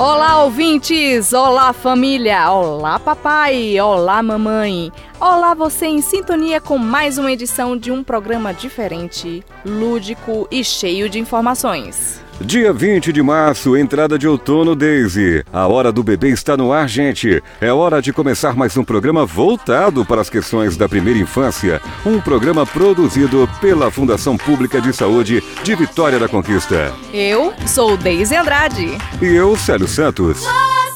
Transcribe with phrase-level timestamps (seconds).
[0.00, 1.34] Olá, ouvintes!
[1.34, 2.50] Olá, família!
[2.50, 3.78] Olá, papai!
[3.78, 4.90] Olá, mamãe!
[5.20, 11.06] Olá, você em sintonia com mais uma edição de um programa diferente, lúdico e cheio
[11.06, 12.18] de informações.
[12.40, 15.44] Dia 20 de março, entrada de outono, Daisy.
[15.52, 17.42] A hora do bebê está no ar, gente.
[17.60, 21.82] É hora de começar mais um programa voltado para as questões da primeira infância.
[22.04, 26.92] Um programa produzido pela Fundação Pública de Saúde de Vitória da Conquista.
[27.12, 28.96] Eu sou Daisy Andrade.
[29.20, 30.38] E eu, Célio Santos.
[30.38, 30.89] Você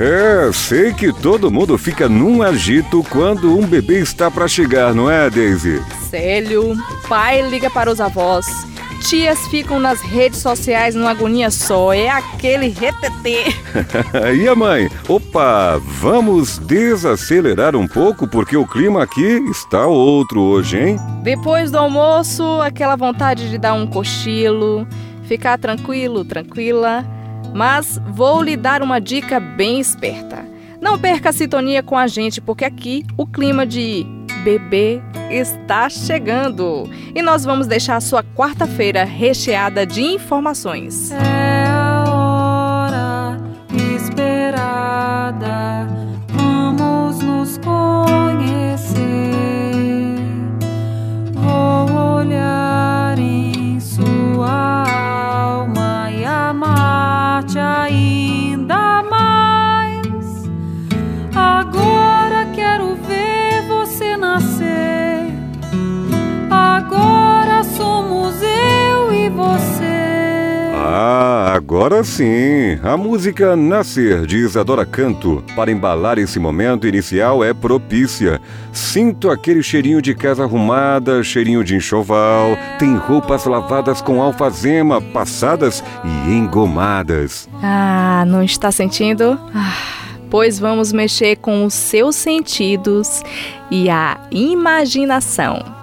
[0.00, 5.10] É, sei que todo mundo fica num agito quando um bebê está para chegar, não
[5.10, 5.82] é, Daisy?
[6.08, 6.76] Célio,
[7.08, 8.46] pai liga para os avós.
[9.00, 11.92] Tias ficam nas redes sociais numa agonia só.
[11.92, 13.44] É aquele retetê.
[14.40, 14.88] e a mãe?
[15.08, 20.96] Opa, vamos desacelerar um pouco porque o clima aqui está outro hoje, hein?
[21.22, 24.86] Depois do almoço, aquela vontade de dar um cochilo,
[25.24, 27.04] ficar tranquilo, tranquila.
[27.54, 30.46] Mas vou lhe dar uma dica bem esperta.
[30.80, 34.06] Não perca a sintonia com a gente, porque aqui o clima de
[34.44, 36.88] bebê está chegando.
[37.14, 41.10] E nós vamos deixar a sua quarta-feira recheada de informações.
[41.10, 43.36] É a hora
[43.96, 45.77] esperada.
[71.58, 72.78] Agora sim!
[72.84, 78.40] A música Nascer de Isadora Canto para embalar esse momento inicial é propícia.
[78.72, 85.82] Sinto aquele cheirinho de casa arrumada, cheirinho de enxoval, tem roupas lavadas com alfazema, passadas
[86.04, 87.48] e engomadas.
[87.60, 89.36] Ah, não está sentindo?
[89.52, 89.74] Ah,
[90.30, 93.20] pois vamos mexer com os seus sentidos
[93.68, 95.77] e a imaginação.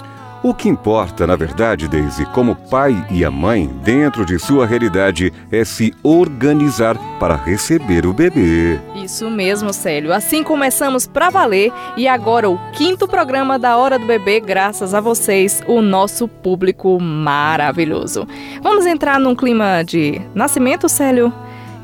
[0.46, 5.34] O que importa, na verdade, Daisy, como pai e a mãe, dentro de sua realidade,
[5.52, 8.80] é se organizar para receber o bebê.
[8.94, 10.14] Isso mesmo, Célio.
[10.14, 15.02] Assim começamos pra valer e agora o quinto programa da Hora do Bebê, graças a
[15.02, 18.28] vocês, o nosso público maravilhoso.
[18.62, 21.34] Vamos entrar num clima de nascimento, Célio?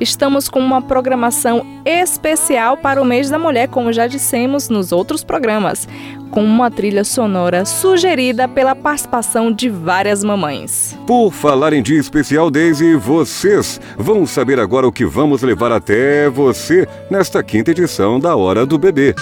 [0.01, 5.23] Estamos com uma programação especial para o mês da mulher, como já dissemos nos outros
[5.23, 5.87] programas,
[6.31, 10.97] com uma trilha sonora sugerida pela participação de várias mamães.
[11.05, 16.27] Por falar em dia especial, Daisy, vocês vão saber agora o que vamos levar até
[16.27, 19.13] você nesta quinta edição da Hora do Bebê.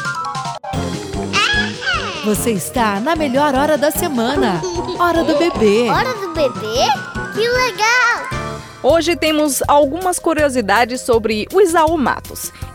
[2.23, 4.62] Você está na melhor hora da semana.
[4.97, 5.89] Hora do bebê.
[5.89, 6.85] Hora do bebê?
[7.34, 8.38] Que legal!
[8.81, 11.97] Hoje temos algumas curiosidades sobre o Isaú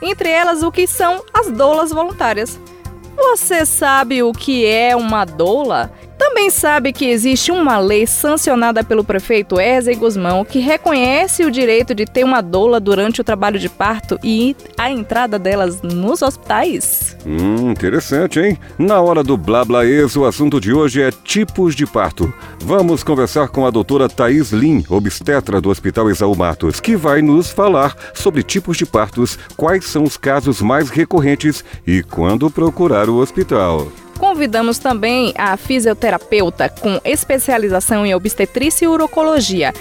[0.03, 2.61] entre elas o que são as doulas voluntárias.
[3.17, 5.91] Você sabe o que é uma doula?
[6.19, 11.95] Também sabe que existe uma lei sancionada pelo prefeito Erzey Guzmão que reconhece o direito
[11.95, 17.17] de ter uma doula durante o trabalho de parto e a entrada delas nos hospitais?
[17.27, 18.59] Hum, interessante, hein?
[18.79, 22.33] Na hora do Blá Blá Ex, o assunto de hoje é tipos de parto.
[22.61, 27.51] Vamos conversar com a doutora Thaís Lin, obstetra do Hospital Exaú Matos, que vai nos
[27.51, 33.17] falar sobre tipos de partos, quais são os casos mais recorrentes e quando procurar o
[33.17, 33.89] hospital.
[34.25, 39.75] Convidamos também a fisioterapeuta com especialização em obstetrícia e urologia.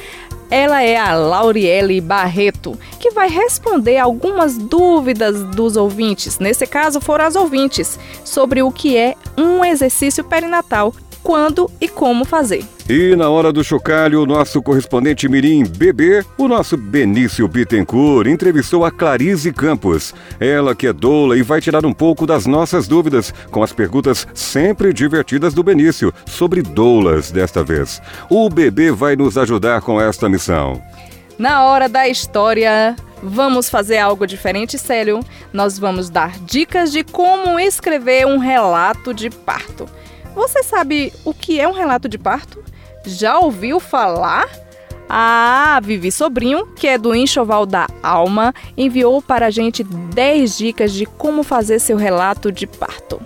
[0.52, 7.24] Ela é a Lauriele Barreto, que vai responder algumas dúvidas dos ouvintes, nesse caso foram
[7.24, 10.94] as ouvintes, sobre o que é um exercício perinatal,
[11.24, 12.66] quando e como fazer.
[12.90, 18.84] E na hora do chocalho, o nosso correspondente Mirim Bebê, o nosso Benício Bittencourt, entrevistou
[18.84, 20.14] a Clarice Campos.
[20.40, 24.28] Ela que é doula e vai tirar um pouco das nossas dúvidas com as perguntas
[24.34, 28.02] sempre divertidas do Benício sobre doulas desta vez.
[28.30, 30.82] O bebê vai nos ajudar com esta missão.
[31.40, 35.22] Na hora da história, Vamos fazer algo diferente, Célio.
[35.54, 39.88] Nós vamos dar dicas de como escrever um relato de parto.
[40.36, 42.64] Você sabe o que é um relato de parto?
[43.06, 44.50] Já ouviu falar?
[45.08, 50.92] Ah, Vivi Sobrinho, que é do Enxoval da Alma, enviou para a gente 10 dicas
[50.92, 53.22] de como fazer seu relato de parto.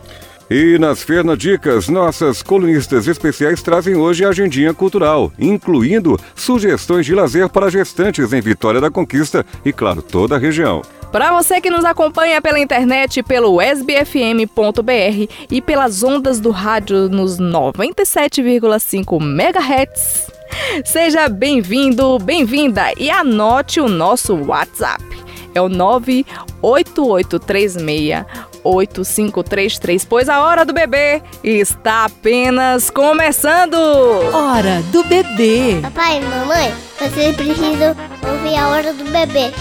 [0.49, 7.13] E nas Ferna Dicas, nossas colunistas especiais trazem hoje a agendinha cultural, incluindo sugestões de
[7.13, 10.81] lazer para gestantes em Vitória da Conquista e, claro, toda a região.
[11.11, 17.39] Para você que nos acompanha pela internet, pelo sbfm.br e pelas ondas do rádio nos
[17.39, 20.27] 97,5 MHz,
[20.83, 25.01] seja bem-vindo, bem-vinda e anote o nosso WhatsApp.
[25.55, 28.25] É o 98836
[28.63, 33.75] 8533, pois a hora do bebê está apenas começando.
[33.75, 35.79] Hora do bebê.
[35.81, 37.95] Papai e mamãe, vocês precisam
[38.27, 39.51] ouvir a hora do bebê.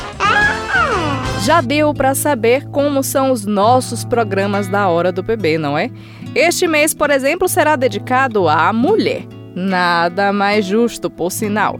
[1.46, 5.92] Já deu para saber como são os nossos programas da hora do bebê, não é?
[6.34, 9.22] Este mês, por exemplo, será dedicado à mulher.
[9.54, 11.78] Nada mais justo, por sinal.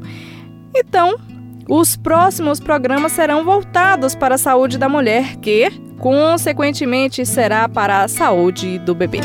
[0.72, 1.16] Então,
[1.68, 8.08] os próximos programas serão voltados para a saúde da mulher, que, consequentemente, será para a
[8.08, 9.18] saúde do bebê.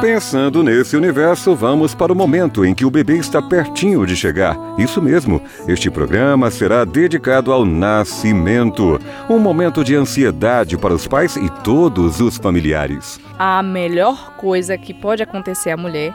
[0.00, 4.56] Pensando nesse universo, vamos para o momento em que o bebê está pertinho de chegar.
[4.78, 8.98] Isso mesmo, este programa será dedicado ao nascimento.
[9.28, 13.20] Um momento de ansiedade para os pais e todos os familiares.
[13.38, 16.14] A melhor coisa que pode acontecer à mulher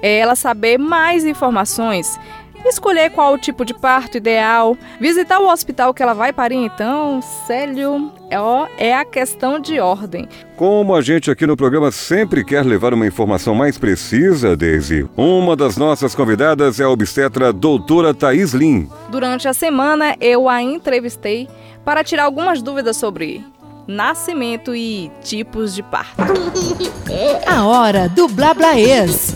[0.00, 2.20] é ela saber mais informações,
[2.64, 6.56] escolher qual o tipo de parto ideal, visitar o hospital que ela vai parir.
[6.56, 10.28] Então, Célio, é, ó, é a questão de ordem.
[10.56, 15.56] Como a gente aqui no programa sempre quer levar uma informação mais precisa, Daisy, uma
[15.56, 18.88] das nossas convidadas é a obstetra doutora Thaís Lin.
[19.08, 21.48] Durante a semana, eu a entrevistei
[21.84, 23.44] para tirar algumas dúvidas sobre
[23.86, 26.22] nascimento e tipos de parto.
[27.46, 29.34] A hora do Blablaês.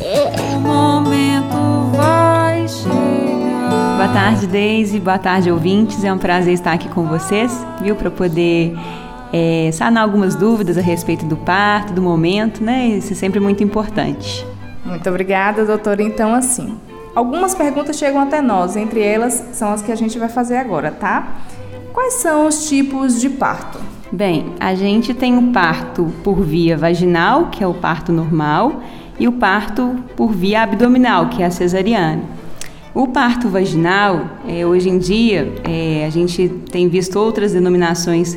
[0.55, 1.48] O momento.
[3.99, 5.01] Boa tarde, Deise.
[5.01, 6.05] Boa tarde, ouvintes.
[6.05, 7.97] É um prazer estar aqui com vocês, viu?
[7.97, 8.79] Para poder
[9.33, 12.87] é, sanar algumas dúvidas a respeito do parto, do momento, né?
[12.87, 14.47] Isso é sempre muito importante.
[14.85, 16.01] Muito obrigada, doutora.
[16.01, 16.79] Então, assim,
[17.13, 20.93] algumas perguntas chegam até nós, entre elas são as que a gente vai fazer agora,
[20.93, 21.37] tá?
[21.93, 23.81] Quais são os tipos de parto?
[24.13, 28.81] Bem, a gente tem o parto por via vaginal, que é o parto normal,
[29.19, 32.38] e o parto por via abdominal, que é a cesariana.
[32.99, 38.37] O parto vaginal, é, hoje em dia, é, a gente tem visto outras denominações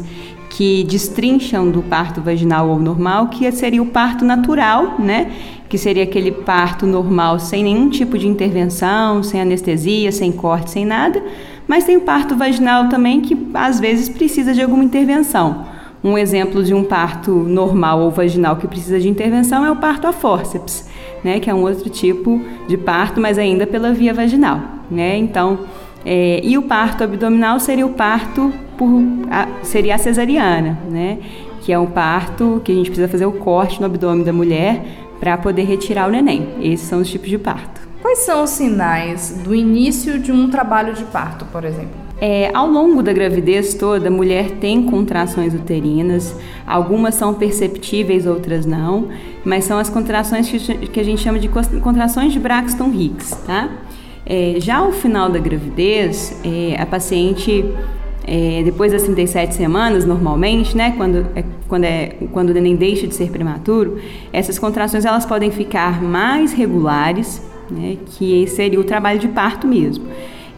[0.52, 5.32] que destrincham do parto vaginal ou normal, que seria o parto natural, né?
[5.68, 10.86] Que seria aquele parto normal sem nenhum tipo de intervenção, sem anestesia, sem corte, sem
[10.86, 11.24] nada.
[11.68, 15.66] Mas tem o parto vaginal também que às vezes precisa de alguma intervenção.
[16.04, 20.06] Um exemplo de um parto normal ou vaginal que precisa de intervenção é o parto
[20.06, 20.88] a fórceps,
[21.24, 21.40] né?
[21.40, 24.60] Que é um outro tipo de parto, mas ainda pela via vaginal,
[24.90, 25.18] né?
[25.18, 25.60] Então,
[26.06, 31.20] é, e o parto abdominal seria o parto por a, seria a cesariana, né?
[31.62, 34.84] Que é um parto que a gente precisa fazer o corte no abdômen da mulher
[35.20, 36.48] para poder retirar o neném.
[36.60, 37.80] Esses são os tipos de parto.
[38.02, 42.01] Quais são os sinais do início de um trabalho de parto, por exemplo?
[42.24, 46.36] É, ao longo da gravidez toda, a mulher tem contrações uterinas,
[46.68, 49.08] algumas são perceptíveis, outras não,
[49.44, 53.72] mas são as contrações que, que a gente chama de contrações de Braxton Hicks, tá?
[54.24, 57.66] É, já ao final da gravidez, é, a paciente,
[58.28, 63.08] é, depois das 37 semanas, normalmente, né, quando, é, quando, é, quando o neném deixa
[63.08, 63.98] de ser prematuro,
[64.32, 70.06] essas contrações elas podem ficar mais regulares, né, que seria o trabalho de parto mesmo.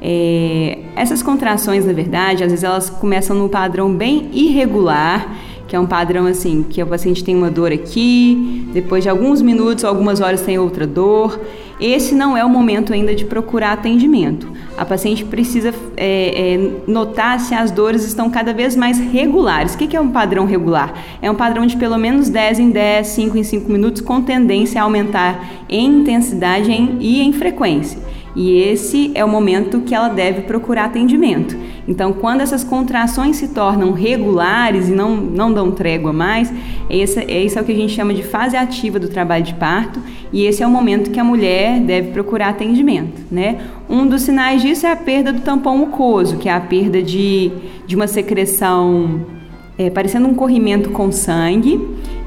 [0.05, 5.33] É, essas contrações, na verdade, às vezes elas começam num padrão bem irregular,
[5.65, 9.41] que é um padrão assim, que o paciente tem uma dor aqui, depois de alguns
[9.41, 11.39] minutos algumas horas tem outra dor.
[11.79, 14.51] Esse não é o momento ainda de procurar atendimento.
[14.77, 19.73] A paciente precisa é, é, notar se as dores estão cada vez mais regulares.
[19.73, 20.93] O que é um padrão regular?
[21.21, 24.81] É um padrão de pelo menos 10 em 10, 5 em 5 minutos, com tendência
[24.81, 26.69] a aumentar em intensidade
[26.99, 27.99] e em frequência.
[28.35, 31.55] E esse é o momento que ela deve procurar atendimento.
[31.87, 36.51] Então, quando essas contrações se tornam regulares e não, não dão trégua mais,
[36.89, 39.99] esse, esse é o que a gente chama de fase ativa do trabalho de parto,
[40.31, 43.21] e esse é o momento que a mulher deve procurar atendimento.
[43.29, 43.59] Né?
[43.89, 47.51] Um dos sinais disso é a perda do tampão mucoso, que é a perda de,
[47.85, 49.25] de uma secreção
[49.77, 51.79] é, parecendo um corrimento com sangue,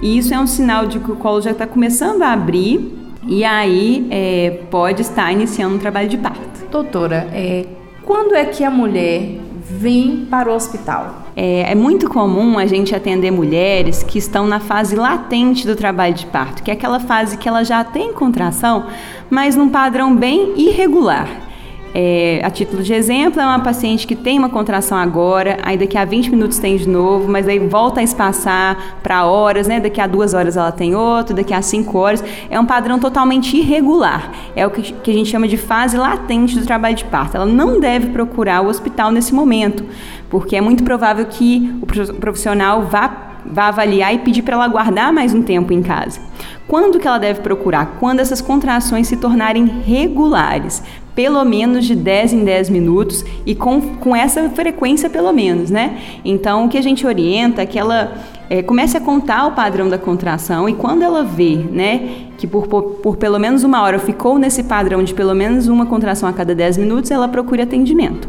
[0.03, 3.45] e isso é um sinal de que o colo já está começando a abrir, e
[3.45, 6.67] aí é, pode estar iniciando um trabalho de parto.
[6.71, 7.67] Doutora, é,
[8.05, 11.25] quando é que a mulher vem para o hospital?
[11.35, 16.15] É, é muito comum a gente atender mulheres que estão na fase latente do trabalho
[16.15, 18.87] de parto, que é aquela fase que ela já tem contração,
[19.29, 21.46] mas num padrão bem irregular.
[21.95, 25.97] É, a título de exemplo, é uma paciente que tem uma contração agora, aí daqui
[25.97, 29.81] a 20 minutos tem de novo, mas aí volta a espaçar para horas, né?
[29.81, 32.23] Daqui a duas horas ela tem outro, daqui a cinco horas.
[32.51, 34.31] É um padrão totalmente irregular.
[34.55, 37.37] É o que, que a gente chama de fase latente do trabalho de parto.
[37.37, 39.83] Ela não deve procurar o hospital nesse momento,
[40.29, 44.67] porque é muito provável que o pro- profissional vá vá avaliar e pedir para ela
[44.67, 46.21] guardar mais um tempo em casa.
[46.67, 47.95] Quando que ela deve procurar?
[48.01, 50.83] Quando essas contrações se tornarem regulares,
[51.17, 55.99] pelo menos de 10 em 10 minutos e com, com essa frequência pelo menos, né?
[56.23, 58.13] Então, o que a gente orienta é que ela
[58.51, 62.69] é, comece a contar o padrão da contração e quando ela vê, né, que por,
[62.69, 66.33] por, por pelo menos uma hora ficou nesse padrão de pelo menos uma contração a
[66.35, 68.29] cada 10 minutos, ela procure atendimento.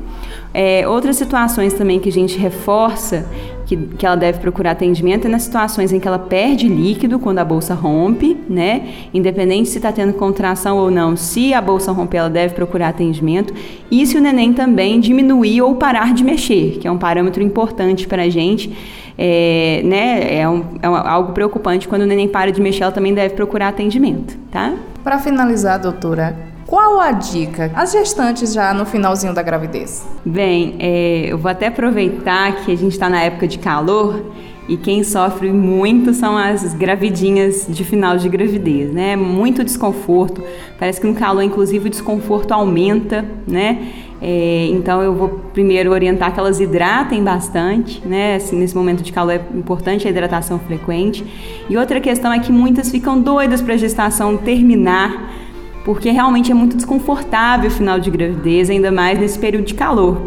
[0.60, 3.28] É, outras situações também que a gente reforça
[3.68, 7.38] que, que ela deve procurar atendimento é nas situações em que ela perde líquido quando
[7.38, 8.88] a bolsa rompe, né?
[9.14, 13.54] Independente se está tendo contração ou não, se a bolsa romper, ela deve procurar atendimento.
[13.92, 18.08] E se o neném também diminuir ou parar de mexer, que é um parâmetro importante
[18.08, 18.76] para a gente.
[19.20, 23.14] É, né, é, um, é algo preocupante quando o neném para de mexer, ela também
[23.14, 24.76] deve procurar atendimento, tá?
[25.04, 26.36] Para finalizar, doutora,
[26.68, 27.72] qual a dica?
[27.74, 30.06] As gestantes já no finalzinho da gravidez.
[30.26, 34.34] Bem, é, eu vou até aproveitar que a gente está na época de calor
[34.68, 39.16] e quem sofre muito são as gravidinhas de final de gravidez, né?
[39.16, 40.44] Muito desconforto.
[40.78, 43.88] Parece que no calor, inclusive, o desconforto aumenta, né?
[44.22, 48.36] É, então eu vou primeiro orientar que elas hidratem bastante, né?
[48.36, 51.24] Assim, nesse momento de calor é importante a hidratação frequente.
[51.70, 55.47] E outra questão é que muitas ficam doidas para a gestação terminar
[55.88, 60.24] porque realmente é muito desconfortável o final de gravidez, ainda mais nesse período de calor.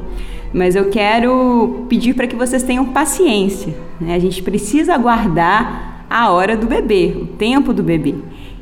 [0.55, 3.77] Mas eu quero pedir para que vocês tenham paciência.
[4.01, 4.15] né?
[4.15, 8.15] A gente precisa aguardar a hora do bebê, o tempo do bebê.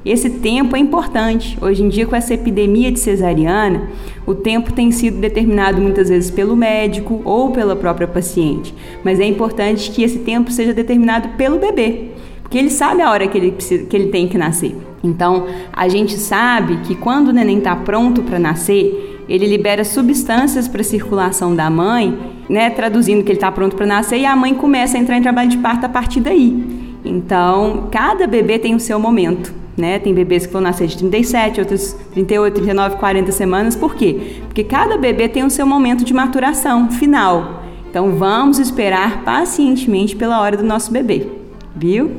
[0.05, 1.57] Esse tempo é importante.
[1.62, 3.88] Hoje em dia, com essa epidemia de cesariana,
[4.26, 8.75] o tempo tem sido determinado muitas vezes pelo médico ou pela própria paciente.
[9.05, 12.09] Mas é importante que esse tempo seja determinado pelo bebê
[12.49, 14.75] porque ele sabe a hora que ele, precisa, que ele tem que nascer.
[15.02, 20.67] Então, a gente sabe que quando o neném está pronto para nascer, ele libera substâncias
[20.67, 24.35] para a circulação da mãe, né, traduzindo que ele está pronto para nascer, e a
[24.35, 26.99] mãe começa a entrar em trabalho de parto a partir daí.
[27.05, 29.52] Então, cada bebê tem o seu momento.
[29.76, 30.00] Né?
[30.00, 33.76] Tem bebês que vão nascer de 37, outros 38, 39, 40 semanas.
[33.76, 34.40] Por quê?
[34.49, 37.62] Porque cada bebê tem o seu momento de maturação final.
[37.88, 41.28] Então, vamos esperar pacientemente pela hora do nosso bebê.
[41.76, 42.11] Viu?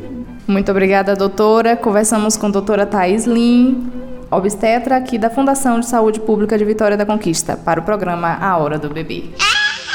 [0.49, 1.77] Muito obrigada, doutora.
[1.77, 3.87] Conversamos com a doutora Thais Lin,
[4.31, 8.57] obstetra aqui da Fundação de Saúde Pública de Vitória da Conquista, para o programa A
[8.57, 9.25] Hora do Bebê.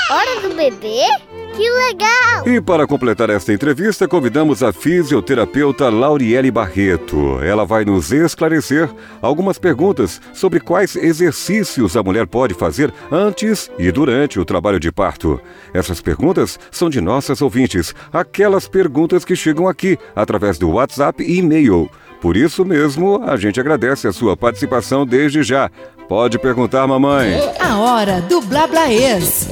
[0.09, 1.34] Hora do bebê?
[1.57, 2.47] Que legal!
[2.47, 7.39] E para completar esta entrevista, convidamos a fisioterapeuta Lauriele Barreto.
[7.43, 8.91] Ela vai nos esclarecer
[9.23, 14.91] algumas perguntas sobre quais exercícios a mulher pode fazer antes e durante o trabalho de
[14.91, 15.41] parto.
[15.73, 21.39] Essas perguntas são de nossas ouvintes, aquelas perguntas que chegam aqui através do WhatsApp e
[21.39, 21.89] e-mail.
[22.25, 25.71] Por isso mesmo, a gente agradece a sua participação desde já.
[26.09, 27.39] Pode perguntar, mamãe.
[27.61, 29.47] A hora do Blablaês.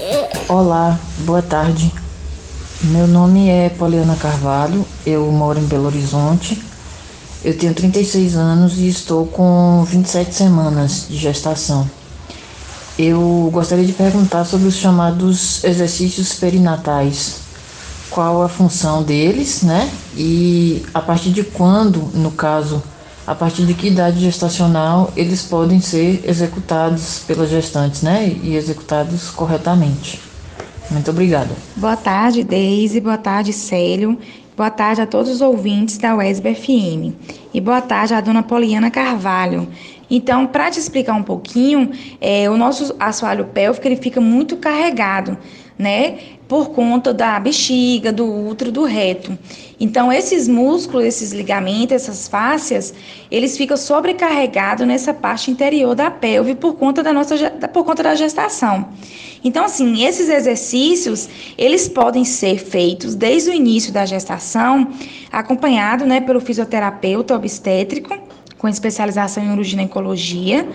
[0.48, 1.92] Olá, boa tarde.
[2.84, 6.62] Meu nome é Poliana Carvalho, eu moro em Belo Horizonte.
[7.44, 11.86] Eu tenho 36 anos e estou com 27 semanas de gestação.
[12.98, 17.41] Eu gostaria de perguntar sobre os chamados exercícios perinatais.
[18.12, 19.90] Qual a função deles, né?
[20.16, 22.82] E a partir de quando, no caso,
[23.26, 28.36] a partir de que idade gestacional eles podem ser executados pelas gestantes, né?
[28.42, 30.20] E executados corretamente.
[30.90, 31.50] Muito obrigada.
[31.76, 33.00] Boa tarde, Deise.
[33.00, 34.18] Boa tarde, Célio.
[34.54, 37.14] Boa tarde a todos os ouvintes da UESB FM.
[37.54, 39.66] E boa tarde à dona Poliana Carvalho.
[40.10, 41.90] Então, para te explicar um pouquinho,
[42.20, 45.38] é, o nosso assoalho pélvico ele fica muito carregado,
[45.78, 46.18] né?
[46.52, 49.38] Por conta da bexiga, do útero, do reto.
[49.80, 52.92] Então, esses músculos, esses ligamentos, essas fáscias,
[53.30, 58.14] eles ficam sobrecarregados nessa parte interior da pelve por conta da nossa por conta da
[58.14, 58.90] gestação.
[59.42, 64.92] Então, assim, esses exercícios, eles podem ser feitos desde o início da gestação,
[65.32, 68.14] acompanhado, né, pelo fisioterapeuta obstétrico,
[68.62, 70.68] com especialização em uroginecologia,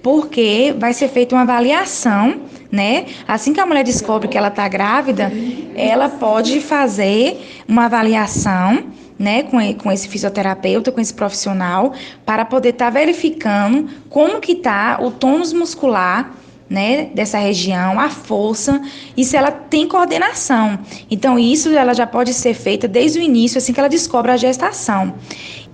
[0.00, 3.06] porque vai ser feita uma avaliação, né?
[3.26, 5.32] Assim que a mulher descobre que ela está grávida,
[5.74, 8.84] ela pode fazer uma avaliação,
[9.18, 11.92] né, com, com esse fisioterapeuta, com esse profissional,
[12.24, 16.32] para poder estar verificando como que está o tônus muscular,
[16.72, 18.80] né, dessa região, a força
[19.14, 20.78] e se ela tem coordenação.
[21.10, 24.38] Então, isso ela já pode ser feita desde o início, assim que ela descobre a
[24.38, 25.14] gestação.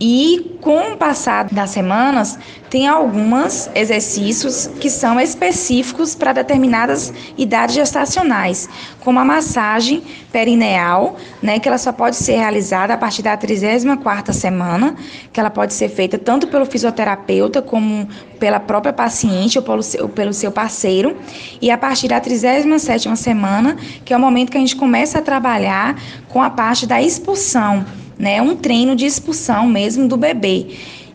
[0.01, 2.39] E com o passar das semanas,
[2.71, 8.69] tem alguns exercícios que são específicos para determinadas idades gestacionais,
[9.01, 14.33] como a massagem perineal, né, que ela só pode ser realizada a partir da 34ª
[14.33, 14.95] semana,
[15.33, 20.09] que ela pode ser feita tanto pelo fisioterapeuta como pela própria paciente ou pelo seu,
[20.09, 21.17] pelo seu parceiro,
[21.61, 25.23] e a partir da 37ª semana, que é o momento que a gente começa a
[25.23, 27.85] trabalhar com a parte da expulsão,
[28.19, 30.67] né, um treino de expulsão mesmo do bebê.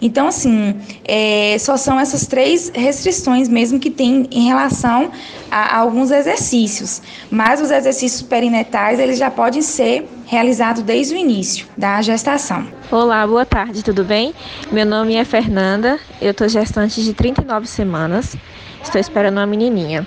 [0.03, 5.09] Então, assim, é, só são essas três restrições mesmo que tem em relação
[5.49, 7.01] a, a alguns exercícios.
[7.31, 12.67] Mas os exercícios perinetais, eles já podem ser realizados desde o início da gestação.
[12.91, 14.33] Olá, boa tarde, tudo bem?
[14.69, 18.35] Meu nome é Fernanda, eu estou gestante de 39 semanas,
[18.83, 20.05] estou esperando uma menininha.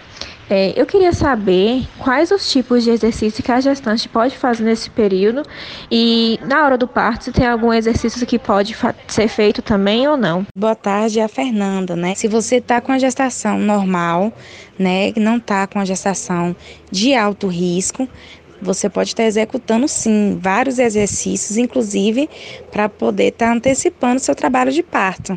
[0.48, 4.88] É, eu queria saber quais os tipos de exercício que a gestante pode fazer nesse
[4.88, 5.42] período
[5.90, 8.76] e na hora do parto se tem algum exercício que pode
[9.08, 10.46] ser feito também ou não.
[10.56, 12.14] Boa tarde, é a Fernanda, né?
[12.14, 14.32] Se você está com a gestação normal,
[14.78, 16.54] né, não está com a gestação
[16.92, 18.08] de alto risco,
[18.62, 22.28] você pode estar executando sim vários exercícios, inclusive
[22.70, 25.36] para poder estar antecipando seu trabalho de parto.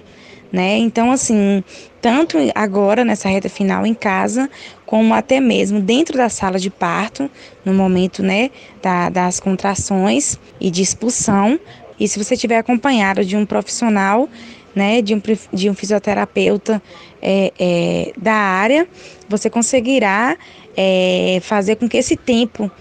[0.51, 0.77] Né?
[0.77, 1.63] Então, assim,
[2.01, 4.50] tanto agora nessa reta final em casa,
[4.86, 7.29] como até mesmo dentro da sala de parto,
[7.63, 8.50] no momento né,
[8.82, 11.60] da, das contrações e de expulsão.
[12.00, 14.27] E se você estiver acompanhado de um profissional,
[14.74, 15.22] né, de, um,
[15.53, 16.82] de um fisioterapeuta
[17.22, 18.88] é, é, da área,
[19.27, 20.38] você conseguirá
[20.75, 22.72] é, fazer com que esse tempo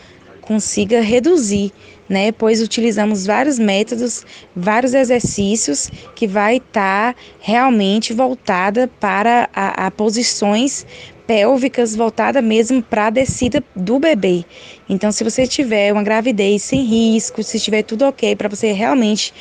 [0.40, 1.72] consiga reduzir
[2.08, 2.32] né?
[2.32, 4.24] Pois utilizamos vários métodos,
[4.54, 10.86] vários exercícios que vai estar tá realmente voltada para a, a posições
[11.26, 14.46] pélvicas voltada mesmo para a descida do bebê.
[14.88, 19.34] Então, se você tiver uma gravidez sem risco, se estiver tudo ok para você realmente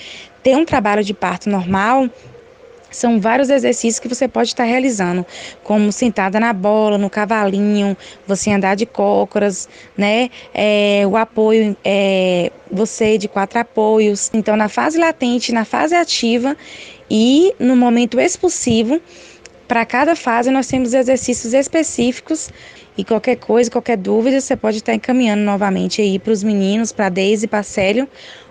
[0.43, 2.09] ter um trabalho de parto normal,
[2.98, 5.26] são vários exercícios que você pode estar realizando,
[5.63, 7.95] como sentada na bola, no cavalinho,
[8.26, 10.30] você andar de cócoras, né?
[10.54, 14.32] É, o apoio, é, você de quatro apoios.
[14.34, 16.58] Então, na fase latente, na fase ativa
[17.10, 19.00] e no momento expulsivo,
[19.67, 22.50] para cada fase nós temos exercícios específicos
[22.98, 27.10] e qualquer coisa, qualquer dúvida, você pode estar encaminhando novamente aí para os meninos, para
[27.10, 28.08] Deise, para Célio,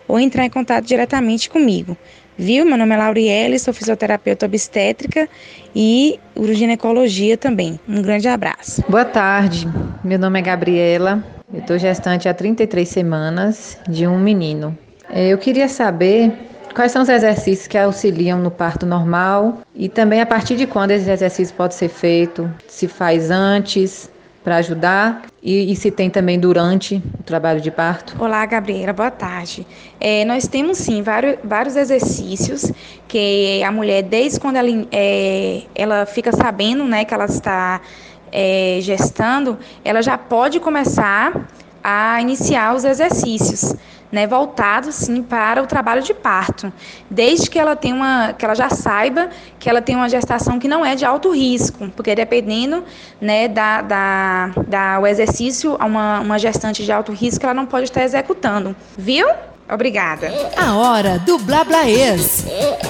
[0.06, 1.96] ou entrar em contato diretamente comigo.
[2.38, 2.66] Viu?
[2.66, 5.26] Meu nome é Lauriele, sou fisioterapeuta obstétrica
[5.74, 7.80] e uroginecologia também.
[7.88, 8.84] Um grande abraço.
[8.88, 9.66] Boa tarde,
[10.04, 14.76] meu nome é Gabriela, eu estou gestante há 33 semanas de um menino.
[15.08, 16.32] É, eu queria saber
[16.74, 20.90] quais são os exercícios que auxiliam no parto normal e também a partir de quando
[20.90, 24.10] esse exercício pode ser feito, se faz antes,
[24.46, 28.14] para ajudar e, e, se tem também durante o trabalho de parto?
[28.16, 29.66] Olá, Gabriela, boa tarde.
[29.98, 32.70] É, nós temos sim vários, vários exercícios
[33.08, 37.80] que a mulher, desde quando ela, é, ela fica sabendo né, que ela está
[38.30, 41.48] é, gestando, ela já pode começar
[41.82, 43.74] a iniciar os exercícios
[44.10, 46.72] né, voltado sim para o trabalho de parto,
[47.10, 50.68] desde que ela tenha uma, que ela já saiba que ela tem uma gestação que
[50.68, 52.84] não é de alto risco, porque dependendo,
[53.20, 57.84] né, da, da, da o exercício uma, uma gestante de alto risco, ela não pode
[57.84, 59.26] estar executando, viu?
[59.68, 60.30] Obrigada.
[60.56, 62.46] A hora do Blablaês.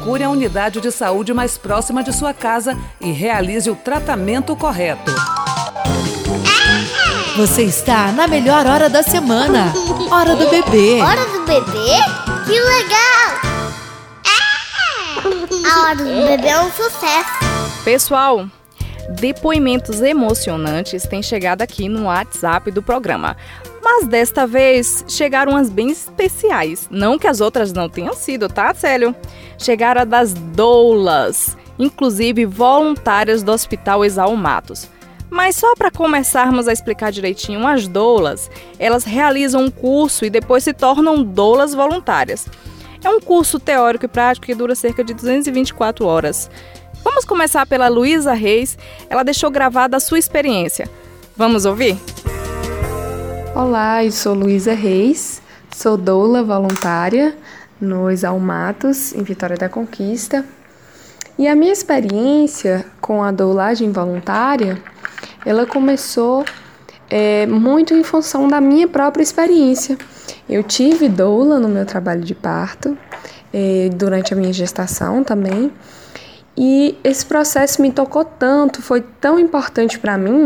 [0.00, 5.12] procure a unidade de saúde mais próxima de sua casa e realize o tratamento correto.
[7.36, 9.70] Você está na melhor hora da semana.
[10.10, 11.02] Hora do bebê.
[11.02, 11.96] Hora do bebê?
[12.46, 13.40] Que legal!
[15.70, 17.84] A hora do bebê é um sucesso.
[17.84, 18.46] Pessoal,
[19.10, 23.36] depoimentos emocionantes têm chegado aqui no WhatsApp do programa.
[23.82, 26.88] Mas desta vez chegaram as bem especiais.
[26.90, 29.14] Não que as outras não tenham sido, tá, Célio?
[29.58, 34.88] Chegaram das doulas, inclusive voluntárias do Hospital Exaú Matos.
[35.30, 40.64] Mas só para começarmos a explicar direitinho, as doulas, elas realizam um curso e depois
[40.64, 42.46] se tornam doulas voluntárias.
[43.02, 46.50] É um curso teórico e prático que dura cerca de 224 horas.
[47.02, 48.76] Vamos começar pela Luísa Reis.
[49.08, 50.90] Ela deixou gravada a sua experiência.
[51.36, 51.96] Vamos ouvir?
[53.54, 55.42] Olá, eu sou Luísa Reis,
[55.74, 57.36] sou doula voluntária
[57.80, 60.44] no Exalmatos, em Vitória da Conquista.
[61.36, 64.80] E a minha experiência com a doulagem voluntária,
[65.44, 66.44] ela começou
[67.10, 69.98] é, muito em função da minha própria experiência.
[70.48, 72.96] Eu tive doula no meu trabalho de parto,
[73.52, 75.72] é, durante a minha gestação também,
[76.56, 80.44] e esse processo me tocou tanto, foi tão importante para mim,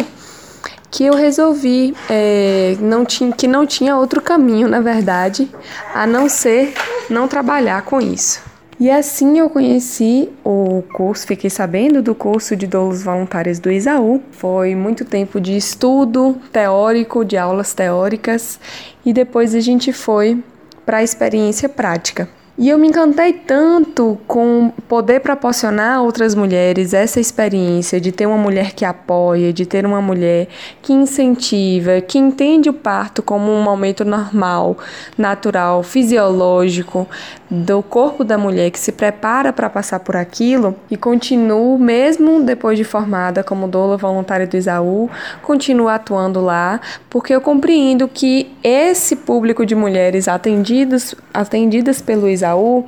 [0.94, 5.50] que eu resolvi é, não tinha, que não tinha outro caminho, na verdade,
[5.92, 6.72] a não ser
[7.10, 8.40] não trabalhar com isso.
[8.78, 14.22] E assim eu conheci o curso, fiquei sabendo do curso de doulas voluntárias do Isaú.
[14.30, 18.60] Foi muito tempo de estudo teórico, de aulas teóricas,
[19.04, 20.40] e depois a gente foi
[20.86, 22.28] para a experiência prática.
[22.56, 28.26] E eu me encantei tanto com poder proporcionar a outras mulheres essa experiência de ter
[28.26, 30.46] uma mulher que apoia, de ter uma mulher
[30.80, 34.78] que incentiva, que entende o parto como um momento normal,
[35.18, 37.08] natural, fisiológico
[37.50, 42.78] do corpo da mulher que se prepara para passar por aquilo e continuo mesmo depois
[42.78, 45.10] de formada como doula voluntária do Isaú,
[45.42, 52.43] continuo atuando lá, porque eu compreendo que esse público de mulheres atendidos, atendidas pelo Isaú
[52.44, 52.84] Isaú,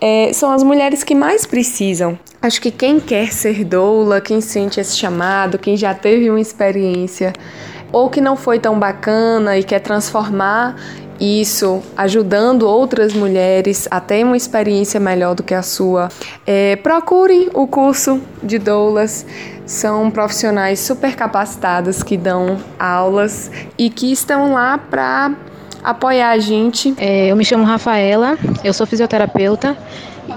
[0.00, 2.18] é, são as mulheres que mais precisam.
[2.40, 7.32] Acho que quem quer ser doula, quem sente esse chamado, quem já teve uma experiência
[7.92, 10.76] ou que não foi tão bacana e quer transformar
[11.18, 16.10] isso, ajudando outras mulheres a ter uma experiência melhor do que a sua,
[16.46, 19.24] é, procurem o curso de doulas.
[19.64, 25.34] São profissionais super capacitados que dão aulas e que estão lá para
[25.86, 26.92] apoiar a gente.
[26.98, 29.76] É, eu me chamo Rafaela, eu sou fisioterapeuta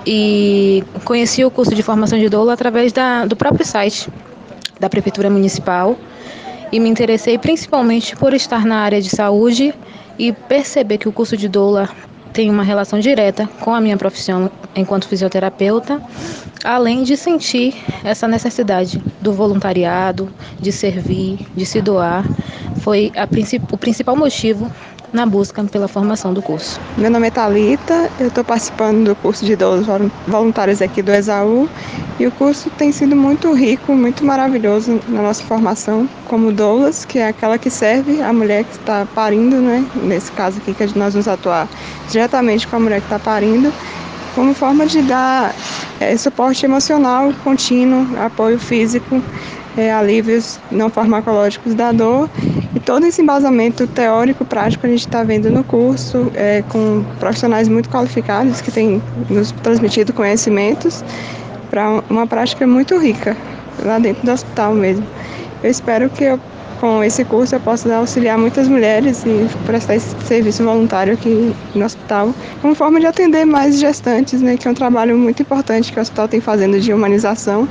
[0.05, 4.07] e conheci o curso de formação de doula através da, do próprio site
[4.79, 5.97] da Prefeitura Municipal
[6.71, 9.73] e me interessei principalmente por estar na área de saúde
[10.19, 11.89] e perceber que o curso de doula
[12.31, 15.99] tem uma relação direta com a minha profissão enquanto fisioterapeuta,
[16.63, 22.23] além de sentir essa necessidade do voluntariado, de servir, de se doar.
[22.81, 23.27] Foi a,
[23.73, 24.71] o principal motivo
[25.13, 26.79] na busca pela formação do curso.
[26.97, 29.85] Meu nome é Talita, eu estou participando do curso de doulas
[30.27, 31.67] voluntários aqui do Exaú
[32.19, 37.19] e o curso tem sido muito rico, muito maravilhoso na nossa formação como doulas, que
[37.19, 39.85] é aquela que serve a mulher que está parindo, né?
[39.95, 41.67] Nesse caso aqui que nós vamos atuar
[42.09, 43.73] diretamente com a mulher que está parindo,
[44.35, 45.53] como forma de dar
[45.99, 49.21] é, suporte emocional contínuo, apoio físico
[49.79, 52.29] é, alívios não farmacológicos da dor
[52.75, 57.69] e todo esse embasamento teórico prático a gente está vendo no curso é, com profissionais
[57.69, 61.03] muito qualificados que têm nos transmitido conhecimentos
[61.69, 63.37] para uma prática muito rica
[63.85, 65.05] lá dentro do hospital mesmo.
[65.63, 66.39] Eu espero que eu,
[66.81, 71.85] com esse curso eu possa auxiliar muitas mulheres e prestar esse serviço voluntário aqui no
[71.85, 75.99] hospital, como forma de atender mais gestantes, né, que é um trabalho muito importante que
[75.99, 77.67] o hospital tem fazendo de humanização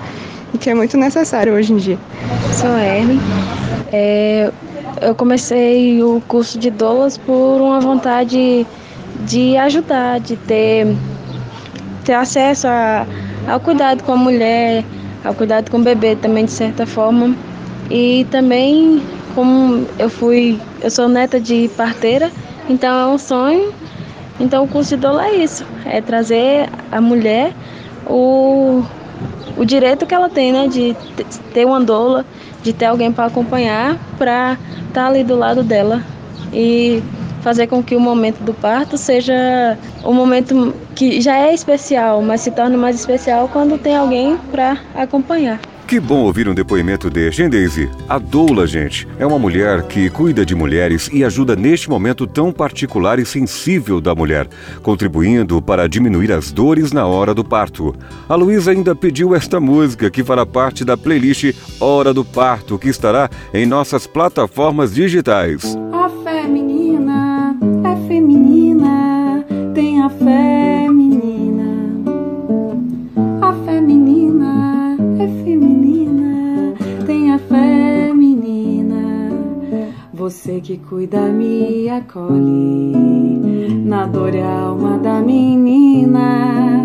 [0.52, 1.98] e que é muito necessário hoje em dia.
[2.52, 3.20] Sou Ellen.
[3.92, 4.50] É,
[5.00, 8.66] eu comecei o curso de doulas por uma vontade
[9.26, 10.86] de ajudar, de ter,
[12.04, 13.06] ter acesso a,
[13.46, 14.84] ao cuidado com a mulher,
[15.24, 17.34] ao cuidado com o bebê também de certa forma.
[17.90, 19.02] E também
[19.34, 22.30] como eu fui, eu sou neta de parteira,
[22.68, 23.72] então é um sonho.
[24.40, 27.52] Então o curso de doula é isso, é trazer a mulher
[28.06, 28.84] o
[29.56, 30.96] o direito que ela tem, né, de
[31.52, 32.24] ter uma doula,
[32.62, 34.56] de ter alguém para acompanhar, para
[34.88, 36.02] estar tá ali do lado dela
[36.52, 37.02] e
[37.42, 42.40] fazer com que o momento do parto seja um momento que já é especial, mas
[42.40, 45.60] se torna mais especial quando tem alguém para acompanhar.
[45.88, 47.88] Que bom ouvir um depoimento deste, hein, Daisy?
[48.06, 52.52] A doula, gente, é uma mulher que cuida de mulheres e ajuda neste momento tão
[52.52, 54.46] particular e sensível da mulher,
[54.82, 57.96] contribuindo para diminuir as dores na hora do parto.
[58.28, 62.90] A Luísa ainda pediu esta música que fará parte da playlist Hora do Parto, que
[62.90, 65.74] estará em nossas plataformas digitais.
[65.90, 66.67] A fé menina
[80.60, 82.92] Que cuida, me acolhe.
[83.84, 86.84] Na dor e alma da menina.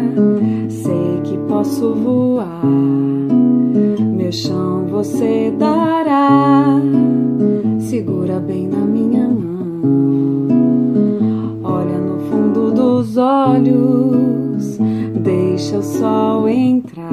[0.69, 6.79] Sei que posso voar, meu chão você dará.
[7.79, 10.49] Segura bem na minha mão,
[11.63, 14.77] olha no fundo dos olhos,
[15.19, 17.11] deixa o sol entrar,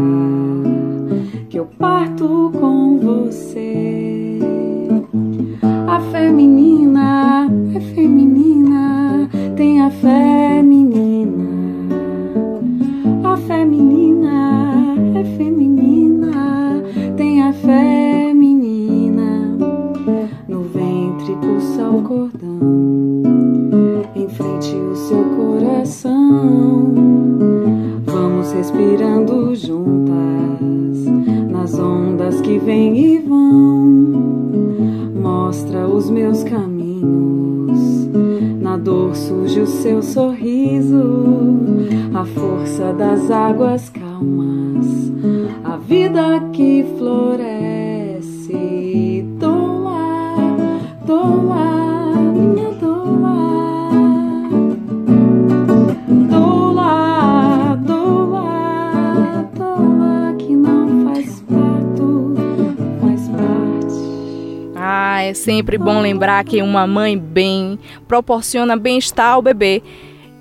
[65.80, 69.82] bom lembrar que uma mãe bem proporciona bem-estar ao bebê.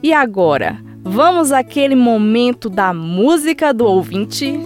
[0.04, 4.60] E agora, vamos àquele momento da música do ouvinte?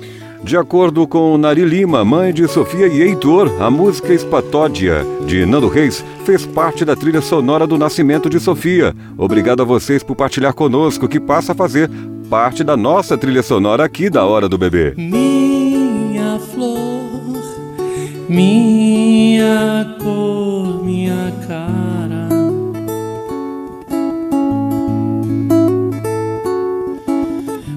[0.44, 5.70] De acordo com Nari Lima, mãe de Sofia e Heitor, a música Espatódia, de Nando
[5.70, 8.94] Reis, fez parte da trilha sonora do nascimento de Sofia.
[9.18, 11.90] Obrigado a vocês por partilhar conosco, que passa a fazer
[12.30, 14.94] parte da nossa trilha sonora aqui da Hora do Bebê.
[14.98, 17.23] Minha flor,
[18.30, 22.28] minha cor, minha cara.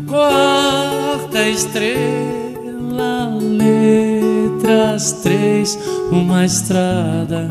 [0.08, 5.78] Quarta estrela, letras três,
[6.10, 7.48] uma estrada.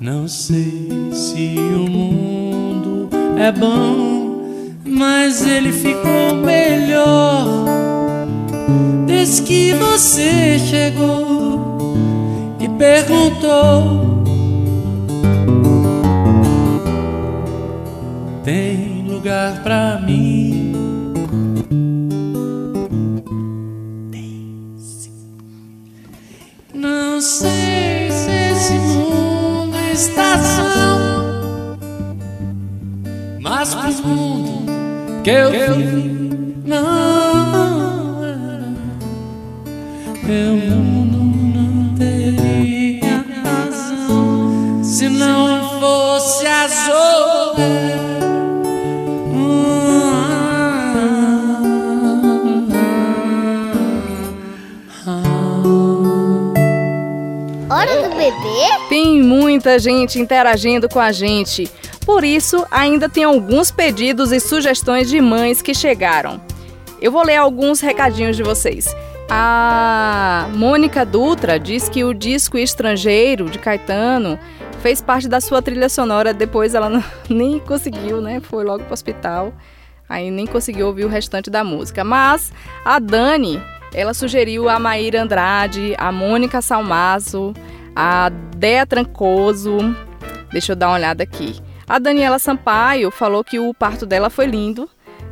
[0.00, 4.11] Não sei se o mundo é bom,
[4.92, 7.64] mas ele ficou melhor
[9.06, 11.94] desde que você chegou
[12.60, 14.22] e perguntou.
[18.44, 20.72] Tem lugar pra mim?
[26.74, 31.78] Não sei se esse mundo está são,
[33.40, 34.51] mas pro mundo
[35.22, 35.62] que eu vi,
[36.64, 38.72] não era.
[40.28, 40.82] Eu não,
[41.14, 47.52] não teria razão se não fosse azul.
[57.70, 58.88] Hora do bebê?
[58.88, 61.70] Tem muita gente interagindo com a gente.
[62.04, 66.40] Por isso, ainda tem alguns pedidos e sugestões de mães que chegaram.
[67.00, 68.94] Eu vou ler alguns recadinhos de vocês.
[69.30, 74.38] A Mônica Dutra diz que o disco Estrangeiro de Caetano
[74.80, 78.40] fez parte da sua trilha sonora, depois ela nem conseguiu, né?
[78.40, 79.52] Foi logo pro hospital.
[80.08, 82.04] Aí nem conseguiu ouvir o restante da música.
[82.04, 82.52] Mas
[82.84, 83.62] a Dani,
[83.94, 87.54] ela sugeriu a Maíra Andrade, a Mônica Salmazo,
[87.96, 89.78] a Dea Trancoso.
[90.52, 91.56] Deixa eu dar uma olhada aqui.
[91.92, 94.88] A Daniela Sampaio falou que o parto dela foi lindo,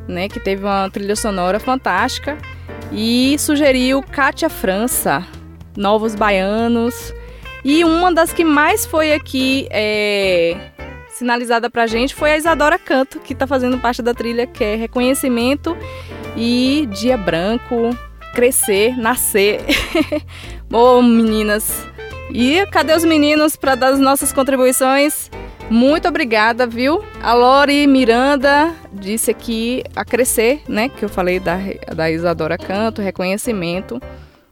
[0.06, 0.28] né?
[0.28, 2.36] Que teve uma trilha sonora fantástica.
[2.92, 5.26] E sugeriu Kátia França,
[5.74, 7.14] Novos Baianos.
[7.64, 10.54] E uma das que mais foi aqui é,
[11.08, 14.74] sinalizada pra gente foi a Isadora Canto, que tá fazendo parte da trilha, que é
[14.74, 15.74] Reconhecimento
[16.36, 17.88] e Dia Branco,
[18.34, 19.62] Crescer, Nascer.
[20.68, 21.88] Bom, meninas.
[22.30, 25.30] E cadê os meninos para dar as nossas contribuições?
[25.70, 27.04] Muito obrigada, viu?
[27.22, 30.88] A Lori Miranda disse aqui a crescer, né?
[30.88, 31.58] Que eu falei da,
[31.94, 34.02] da Isadora Canto, reconhecimento.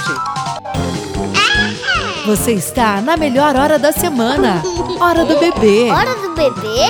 [2.25, 4.61] Você está na melhor hora da semana.
[4.99, 5.89] Hora do bebê.
[5.89, 6.85] Hora do bebê?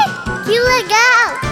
[0.46, 1.49] Que legal!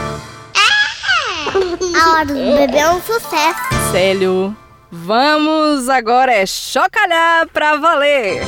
[2.01, 3.91] A hora do bebê é um sucesso.
[3.91, 4.55] Célio,
[4.91, 8.41] vamos agora é chocalhar pra valer.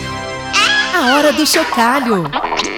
[0.93, 2.23] A hora do chocalho.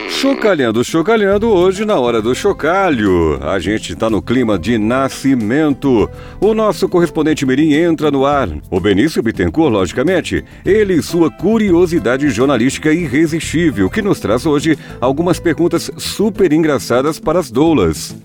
[0.09, 3.39] Chocalhando, chocalhando, hoje na hora do chocalho.
[3.41, 6.07] A gente tá no clima de nascimento.
[6.39, 8.47] O nosso correspondente Mirim entra no ar.
[8.69, 10.45] O Benício Bittencourt, logicamente.
[10.63, 17.39] Ele e sua curiosidade jornalística irresistível, que nos traz hoje algumas perguntas super engraçadas para
[17.39, 18.15] as doulas.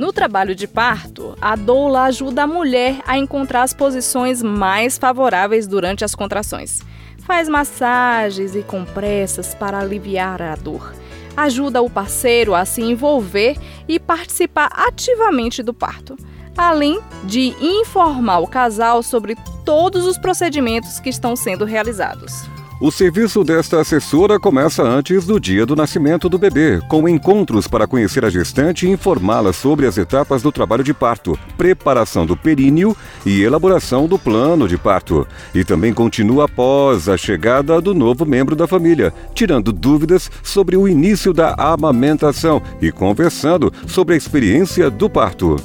[0.00, 5.66] No trabalho de parto, a doula ajuda a mulher a encontrar as posições mais favoráveis
[5.66, 6.80] durante as contrações.
[7.18, 10.94] Faz massagens e compressas para aliviar a dor.
[11.36, 16.16] Ajuda o parceiro a se envolver e participar ativamente do parto,
[16.56, 19.36] além de informar o casal sobre
[19.66, 22.48] todos os procedimentos que estão sendo realizados.
[22.82, 27.86] O serviço desta assessora começa antes do dia do nascimento do bebê, com encontros para
[27.86, 32.96] conhecer a gestante e informá-la sobre as etapas do trabalho de parto, preparação do períneo
[33.26, 35.28] e elaboração do plano de parto.
[35.54, 40.88] E também continua após a chegada do novo membro da família, tirando dúvidas sobre o
[40.88, 45.56] início da amamentação e conversando sobre a experiência do parto.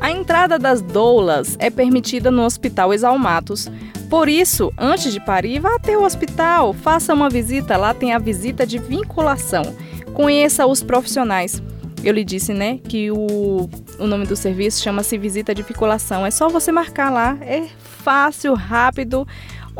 [0.00, 3.70] A entrada das doulas é permitida no Hospital Exalmatos.
[4.08, 7.76] Por isso, antes de parir, vá até o hospital, faça uma visita.
[7.76, 9.62] Lá tem a visita de vinculação.
[10.14, 11.62] Conheça os profissionais.
[12.02, 16.24] Eu lhe disse, né, que o, o nome do serviço chama-se visita de vinculação.
[16.24, 17.36] É só você marcar lá.
[17.42, 17.68] É
[18.02, 19.28] fácil, rápido,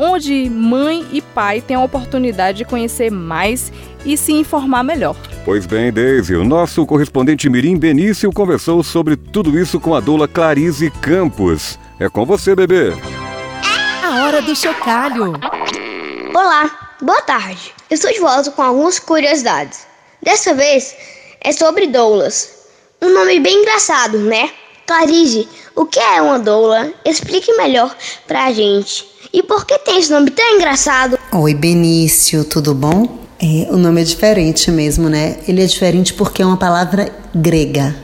[0.01, 3.71] onde mãe e pai têm a oportunidade de conhecer mais
[4.03, 5.15] e se informar melhor.
[5.45, 10.27] Pois bem, Daisy, o nosso correspondente Mirim Benício conversou sobre tudo isso com a doula
[10.27, 11.79] Clarice Campos.
[11.99, 12.95] É com você, bebê.
[14.03, 15.35] A hora do chocalho.
[16.35, 17.75] Olá, boa tarde.
[17.91, 19.87] Eu estou de volta com algumas curiosidades.
[20.23, 20.97] Dessa vez
[21.43, 22.61] é sobre doulas.
[23.03, 24.51] Um nome bem engraçado, né?
[24.87, 26.91] Clarice, o que é uma doula?
[27.05, 27.95] Explique melhor
[28.27, 29.10] pra gente.
[29.33, 31.17] E por que tem esse nome tão engraçado?
[31.31, 33.21] Oi, Benício, tudo bom?
[33.41, 35.37] É, o nome é diferente mesmo, né?
[35.47, 37.95] Ele é diferente porque é uma palavra grega.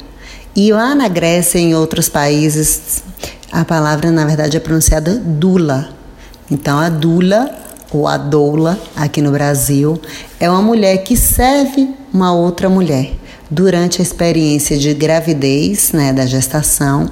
[0.54, 3.02] E lá na Grécia e em outros países,
[3.50, 5.88] a palavra na verdade é pronunciada dula.
[6.48, 7.50] Então a dula
[7.90, 10.00] ou a doula aqui no Brasil
[10.38, 13.10] é uma mulher que serve uma outra mulher
[13.50, 17.10] durante a experiência de gravidez, né, da gestação,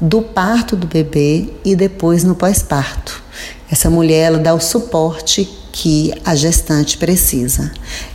[0.00, 3.23] do parto do bebê e depois no pós-parto.
[3.70, 7.72] Essa mulher ela dá o suporte que a gestante precisa.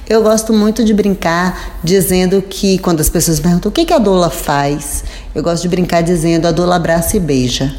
[0.08, 3.98] Eu gosto muito de brincar dizendo que quando as pessoas perguntam o que, que a
[3.98, 5.04] doula faz,
[5.36, 7.76] eu gosto de brincar dizendo a doula abraça e beija.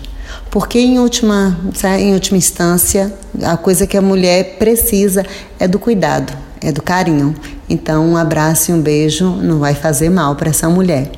[0.50, 1.58] Porque em última,
[1.98, 5.24] em última instância, a coisa que a mulher precisa
[5.58, 7.34] é do cuidado, é do carinho.
[7.68, 11.10] Então, um abraço e um beijo não vai fazer mal para essa mulher.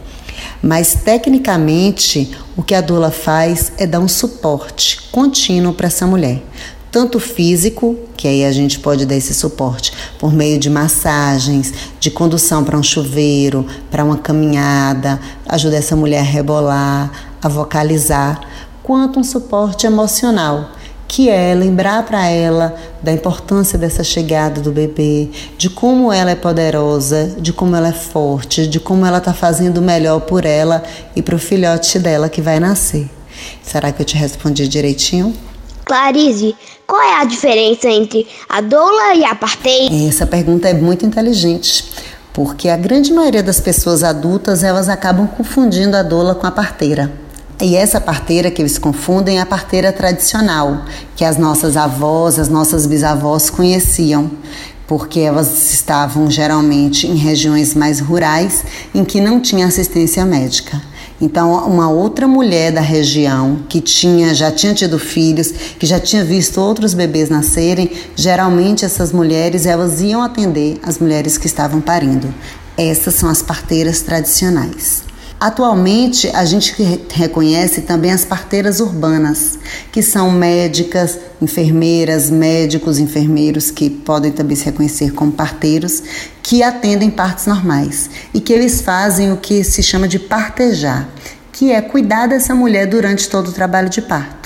[0.62, 6.40] Mas tecnicamente, o que a doula faz é dar um suporte contínuo para essa mulher.
[6.90, 12.10] Tanto físico, que aí a gente pode dar esse suporte por meio de massagens, de
[12.10, 17.10] condução para um chuveiro, para uma caminhada, ajuda essa mulher a rebolar,
[17.42, 18.40] a vocalizar,
[18.82, 20.70] quanto um suporte emocional
[21.06, 26.34] que é lembrar para ela da importância dessa chegada do bebê, de como ela é
[26.34, 30.82] poderosa, de como ela é forte, de como ela está fazendo o melhor por ela
[31.14, 33.10] e para o filhote dela que vai nascer.
[33.62, 35.34] Será que eu te respondi direitinho?
[35.84, 36.54] Clarice,
[36.86, 39.94] qual é a diferença entre a doula e a parteira?
[40.08, 41.84] Essa pergunta é muito inteligente.
[42.32, 47.12] porque a grande maioria das pessoas adultas elas acabam confundindo a doula com a parteira.
[47.60, 50.84] E essa parteira que eles confundem é a parteira tradicional,
[51.14, 54.30] que as nossas avós, as nossas bisavós conheciam,
[54.86, 60.82] porque elas estavam geralmente em regiões mais rurais em que não tinha assistência médica.
[61.20, 66.24] Então, uma outra mulher da região que tinha, já tinha tido filhos, que já tinha
[66.24, 72.34] visto outros bebês nascerem, geralmente essas mulheres elas iam atender as mulheres que estavam parindo.
[72.76, 75.04] Essas são as parteiras tradicionais.
[75.42, 76.72] Atualmente, a gente
[77.10, 79.58] reconhece também as parteiras urbanas,
[79.90, 86.00] que são médicas, enfermeiras, médicos, enfermeiros que podem também se reconhecer como parteiros,
[86.44, 91.08] que atendem partos normais e que eles fazem o que se chama de partejar,
[91.50, 94.41] que é cuidar dessa mulher durante todo o trabalho de parto.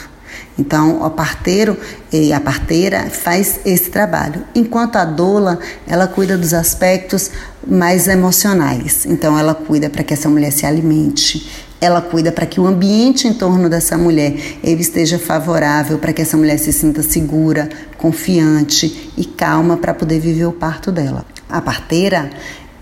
[0.59, 1.77] Então, o parteiro
[2.11, 7.31] e a parteira faz esse trabalho, enquanto a doula, ela cuida dos aspectos
[7.67, 9.05] mais emocionais.
[9.05, 13.29] Então, ela cuida para que essa mulher se alimente, ela cuida para que o ambiente
[13.29, 14.35] em torno dessa mulher
[14.65, 20.19] ele esteja favorável, para que essa mulher se sinta segura, confiante e calma para poder
[20.19, 21.27] viver o parto dela.
[21.51, 22.31] A parteira,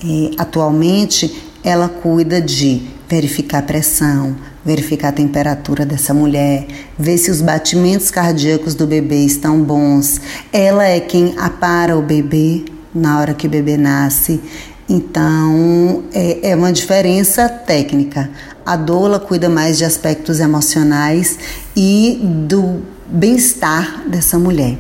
[0.03, 6.67] eh, atualmente, ela cuida de verificar a pressão, verificar a temperatura dessa mulher,
[6.99, 10.21] ver se os batimentos cardíacos do bebê estão bons.
[10.53, 14.41] Ela é quem apara o bebê na hora que o bebê nasce.
[14.89, 18.31] Então, é, é uma diferença técnica.
[18.65, 21.39] A doula cuida mais de aspectos emocionais
[21.77, 24.77] e do bem-estar dessa mulher.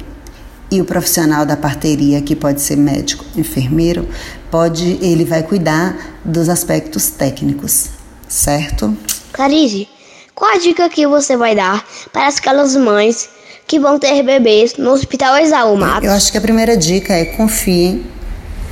[0.70, 4.08] E o profissional da parteria, que pode ser médico, enfermeiro,
[4.50, 7.90] pode, ele vai cuidar dos aspectos técnicos,
[8.34, 8.96] certo?
[9.32, 9.88] Clarice,
[10.34, 13.28] qual a dica que você vai dar para aquelas mães
[13.66, 16.08] que vão ter bebês no Hospital Exaú Matos?
[16.08, 18.04] Eu acho que a primeira dica é confie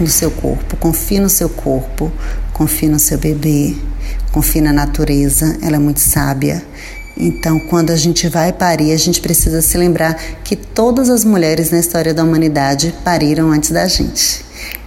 [0.01, 2.13] no seu corpo, confie no seu corpo,
[2.53, 3.77] confie no seu bebê,
[4.33, 6.63] confie na natureza, ela é muito sábia.
[7.17, 11.71] Então, quando a gente vai parir, a gente precisa se lembrar que todas as mulheres
[11.71, 14.45] na história da humanidade pariram antes da gente.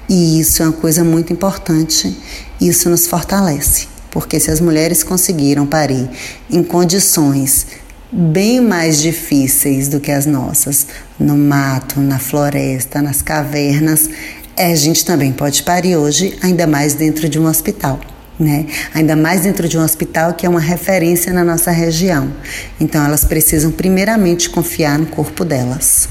[0.10, 2.16] E isso é uma coisa muito importante,
[2.60, 6.10] isso nos fortalece, porque se as mulheres conseguiram parir
[6.50, 7.68] em condições
[8.10, 10.88] bem mais difíceis do que as nossas,
[11.20, 14.10] no mato, na floresta, nas cavernas,
[14.56, 18.00] a gente também pode parir hoje, ainda mais dentro de um hospital
[18.38, 18.66] né?
[18.94, 22.34] Ainda mais dentro de um hospital que é uma referência na nossa região.
[22.80, 26.10] Então elas precisam primeiramente confiar no corpo delas.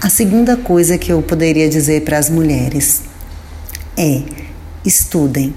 [0.00, 3.02] A segunda coisa que eu poderia dizer para as mulheres
[3.96, 4.22] é:
[4.84, 5.52] estudem,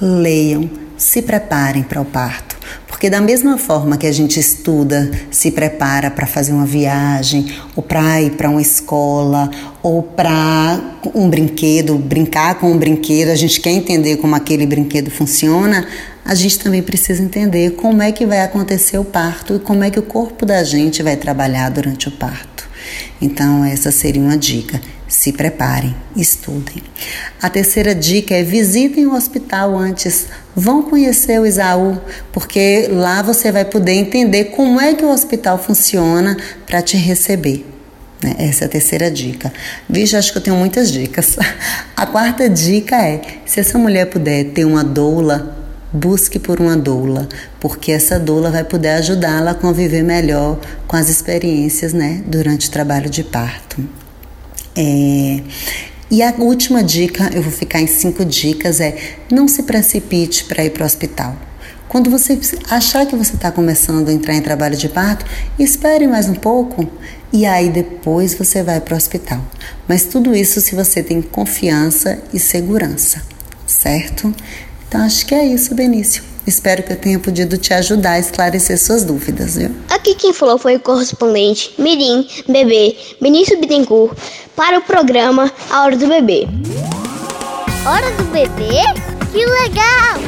[0.00, 2.56] leiam, se preparem para o parto.
[2.86, 7.82] Porque da mesma forma que a gente estuda, se prepara para fazer uma viagem, ou
[7.82, 9.50] para ir para uma escola,
[9.82, 10.80] ou para
[11.12, 15.86] um brinquedo, brincar com um brinquedo, a gente quer entender como aquele brinquedo funciona,
[16.24, 19.90] a gente também precisa entender como é que vai acontecer o parto e como é
[19.90, 22.68] que o corpo da gente vai trabalhar durante o parto.
[23.20, 24.80] Então, essa seria uma dica.
[25.12, 26.82] Se preparem, estudem.
[27.40, 30.26] A terceira dica é visitem o hospital antes.
[30.56, 32.00] Vão conhecer o Isaú,
[32.32, 36.34] porque lá você vai poder entender como é que o hospital funciona
[36.64, 37.62] para te receber.
[38.22, 38.36] Né?
[38.38, 39.52] Essa é a terceira dica.
[39.86, 41.36] Vixe, acho que eu tenho muitas dicas.
[41.94, 45.54] A quarta dica é: se essa mulher puder ter uma doula,
[45.92, 47.28] busque por uma doula,
[47.60, 50.58] porque essa doula vai poder ajudá-la a conviver melhor
[50.88, 54.01] com as experiências né, durante o trabalho de parto.
[54.76, 55.40] É,
[56.10, 60.64] e a última dica, eu vou ficar em cinco dicas, é não se precipite para
[60.64, 61.36] ir para o hospital.
[61.88, 62.38] Quando você
[62.70, 65.26] achar que você está começando a entrar em trabalho de parto,
[65.58, 66.88] espere mais um pouco
[67.32, 69.40] e aí depois você vai para o hospital.
[69.86, 73.22] Mas tudo isso se você tem confiança e segurança,
[73.66, 74.34] certo?
[74.88, 76.31] Então acho que é isso, Benício.
[76.46, 79.70] Espero que eu tenha podido te ajudar a esclarecer suas dúvidas, viu?
[79.88, 84.18] Aqui quem falou foi o correspondente Mirim Bebê Benício Bittencourt
[84.56, 86.46] para o programa A Hora do Bebê.
[87.86, 88.80] Hora do bebê?
[89.32, 90.20] Que legal!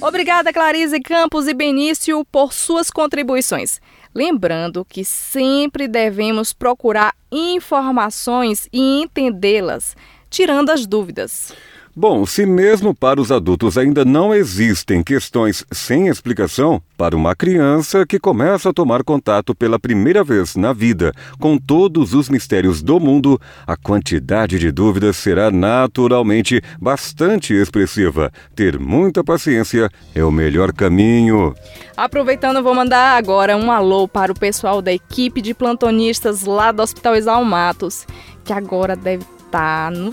[0.00, 3.80] Obrigada, Clarice Campos e Benício, por suas contribuições.
[4.14, 9.96] Lembrando que sempre devemos procurar informações e entendê-las,
[10.28, 11.54] tirando as dúvidas.
[11.96, 18.04] Bom, se mesmo para os adultos ainda não existem questões sem explicação, para uma criança
[18.04, 22.98] que começa a tomar contato pela primeira vez na vida com todos os mistérios do
[22.98, 28.32] mundo, a quantidade de dúvidas será naturalmente bastante expressiva.
[28.56, 31.54] Ter muita paciência é o melhor caminho.
[31.96, 36.82] Aproveitando, vou mandar agora um alô para o pessoal da equipe de plantonistas lá do
[36.82, 38.04] Hospital Exalmatos,
[38.44, 40.12] que agora deve estar no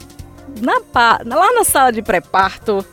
[0.60, 0.82] na,
[1.26, 2.86] lá na sala de pré-parto,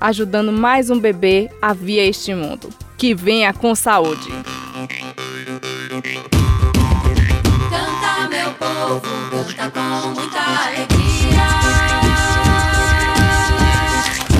[0.00, 2.68] ajudando mais um bebê a vir a este mundo.
[2.98, 4.28] Que venha com saúde.
[7.70, 10.15] Canta, meu povo, canta com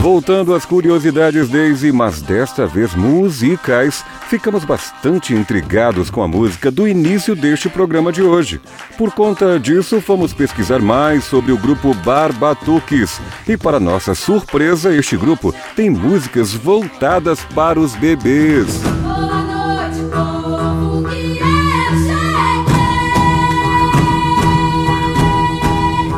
[0.07, 6.87] Voltando às curiosidades, Daisy, mas desta vez musicais, ficamos bastante intrigados com a música do
[6.87, 8.61] início deste programa de hoje.
[8.97, 13.21] Por conta disso, fomos pesquisar mais sobre o grupo Barbatuques.
[13.49, 18.81] E para nossa surpresa, este grupo tem músicas voltadas para os bebês.
[19.03, 21.41] Boa noite, povo, que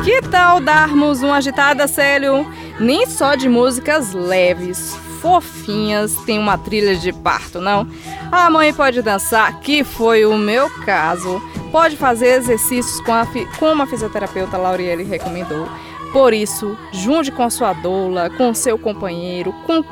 [0.03, 2.58] eu Que tal darmos uma agitada, Célio?
[2.81, 7.87] Nem só de músicas leves, fofinhas, tem uma trilha de parto, não?
[8.31, 11.43] A mãe pode dançar, que foi o meu caso.
[11.73, 13.27] Pode fazer exercícios com a
[13.59, 15.69] como a fisioterapeuta Lauriele recomendou.
[16.13, 19.85] Por isso, junte com sua doula, com seu companheiro, com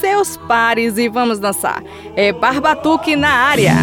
[0.00, 1.82] seus pares e vamos dançar.
[2.16, 3.74] É Barbatuque na área.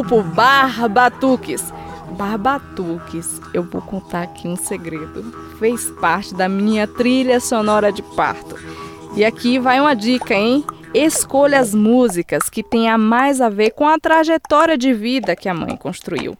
[0.00, 1.72] Grupo Barbatuques.
[2.12, 5.22] Barbatuques, eu vou contar aqui um segredo.
[5.58, 8.56] Fez parte da minha trilha sonora de parto.
[9.14, 10.64] E aqui vai uma dica, hein?
[10.94, 15.54] Escolha as músicas que tenham mais a ver com a trajetória de vida que a
[15.54, 16.36] mãe construiu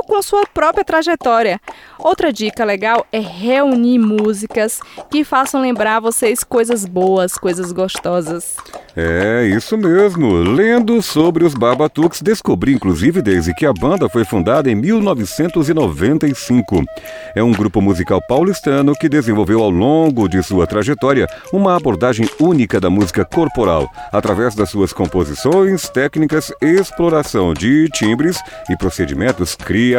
[0.00, 1.60] ou com sua própria trajetória.
[1.98, 4.80] Outra dica legal é reunir músicas
[5.10, 8.56] que façam lembrar vocês coisas boas, coisas gostosas.
[8.96, 10.32] É, isso mesmo.
[10.32, 16.82] Lendo sobre os Barbatuques, descobri inclusive, desde que a banda foi fundada em 1995.
[17.34, 22.80] É um grupo musical paulistano que desenvolveu ao longo de sua trajetória uma abordagem única
[22.80, 29.89] da música corporal, através das suas composições, técnicas, exploração de timbres e procedimentos criativos.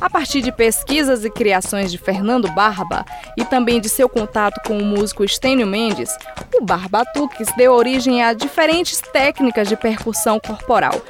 [0.00, 3.04] A partir de pesquisas e criações de Fernando Barba
[3.36, 6.10] e também de seu contato com o músico Estênio Mendes,
[6.54, 11.00] O barbatuques deu origem a diferentes técnicas de percussão corporal,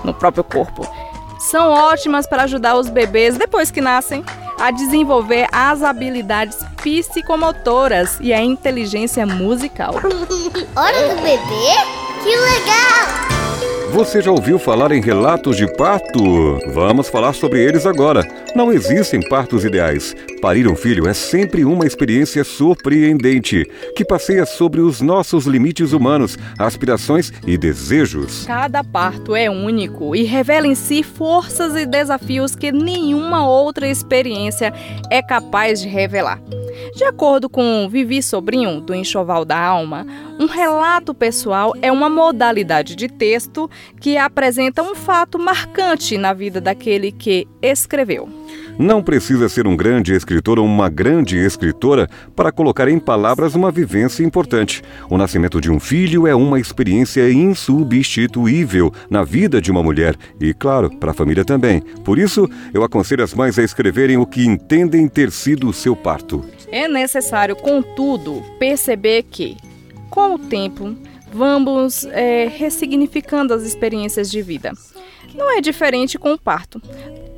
[0.03, 1.02] No próprio corpo.
[1.51, 4.25] São ótimas para ajudar os bebês depois que nascem
[4.61, 9.95] a desenvolver as habilidades psicomotoras e a inteligência musical.
[10.77, 12.12] Hora do bebê?
[12.23, 12.83] Que legal!
[13.93, 16.59] Você já ouviu falar em relatos de parto?
[16.73, 18.27] Vamos falar sobre eles agora.
[18.55, 20.15] Não existem partos ideais.
[20.41, 26.39] Parir um filho é sempre uma experiência surpreendente, que passeia sobre os nossos limites humanos,
[26.59, 28.47] aspirações e desejos.
[28.47, 34.73] Cada parto é único e revela em si forças e desafios que nenhuma outra experiência
[35.11, 36.41] é capaz de revelar.
[36.95, 40.07] De acordo com Vivi Sobrinho, do Enxoval da Alma,
[40.39, 43.71] um relato pessoal é uma modalidade de texto
[44.01, 48.29] que apresenta um fato marcante na vida daquele que escreveu.
[48.79, 53.71] Não precisa ser um grande escritor ou uma grande escritora para colocar em palavras uma
[53.71, 54.83] vivência importante.
[55.11, 60.55] O nascimento de um filho é uma experiência insubstituível na vida de uma mulher e,
[60.55, 61.81] claro, para a família também.
[62.05, 65.95] Por isso, eu aconselho as mães a escreverem o que entendem ter sido o seu
[65.95, 66.43] parto.
[66.73, 69.59] É necessário, contudo, perceber que,
[70.09, 70.97] com o tempo,
[71.31, 74.73] vamos é, ressignificando as experiências de vida.
[75.35, 76.81] Não é diferente com o parto.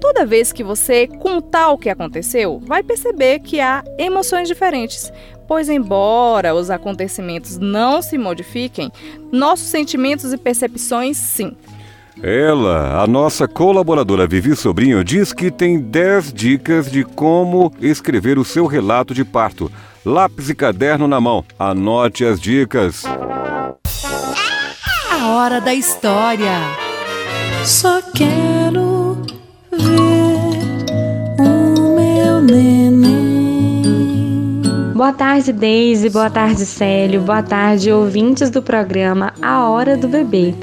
[0.01, 5.12] Toda vez que você contar o que aconteceu, vai perceber que há emoções diferentes.
[5.49, 8.91] Pois, embora os acontecimentos não se modifiquem,
[9.32, 11.57] nossos sentimentos e percepções sim.
[12.22, 18.44] Ela, a nossa colaboradora Vivi Sobrinho, diz que tem 10 dicas de como escrever o
[18.44, 19.70] seu relato de parto.
[20.04, 21.44] Lápis e caderno na mão.
[21.58, 23.02] Anote as dicas.
[25.10, 26.60] A hora da história.
[27.64, 29.20] Só quero
[29.72, 33.82] ver o meu neném.
[34.94, 36.08] Boa tarde, Deise.
[36.10, 37.22] Boa tarde, Célio.
[37.22, 40.54] Boa tarde, ouvintes do programa A Hora do Bebê.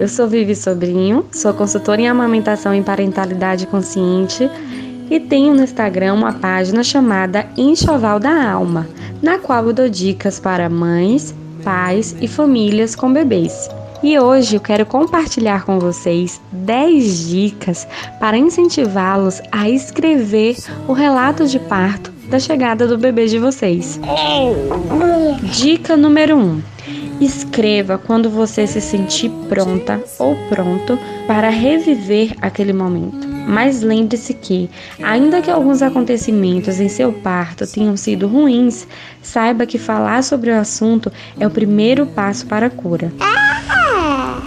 [0.00, 4.50] Eu sou Vivi Sobrinho, sou consultora em amamentação e parentalidade consciente
[5.10, 8.88] e tenho no Instagram uma página chamada Enxoval da Alma,
[9.20, 13.68] na qual eu dou dicas para mães, pais e famílias com bebês.
[14.02, 17.86] E hoje eu quero compartilhar com vocês 10 dicas
[18.18, 20.56] para incentivá-los a escrever
[20.88, 24.00] o relato de parto da chegada do bebê de vocês.
[25.42, 26.40] Dica número 1.
[26.40, 26.62] Um,
[27.20, 33.28] escreva quando você se sentir pronta ou pronto para reviver aquele momento.
[33.46, 34.70] Mas lembre-se que,
[35.02, 38.86] ainda que alguns acontecimentos em seu parto tenham sido ruins,
[39.22, 43.12] saiba que falar sobre o assunto é o primeiro passo para a cura.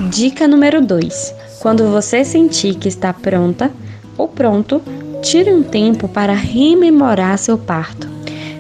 [0.10, 3.72] Dica número 2: quando você sentir que está pronta
[4.18, 4.82] ou pronto,
[5.22, 8.08] tire um tempo para rememorar seu parto.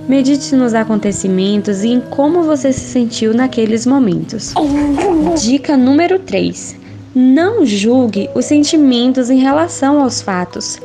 [0.07, 4.53] Medite nos acontecimentos e em como você se sentiu naqueles momentos.
[5.41, 6.83] Dica número 3:
[7.15, 10.79] não julgue os sentimentos em relação aos fatos.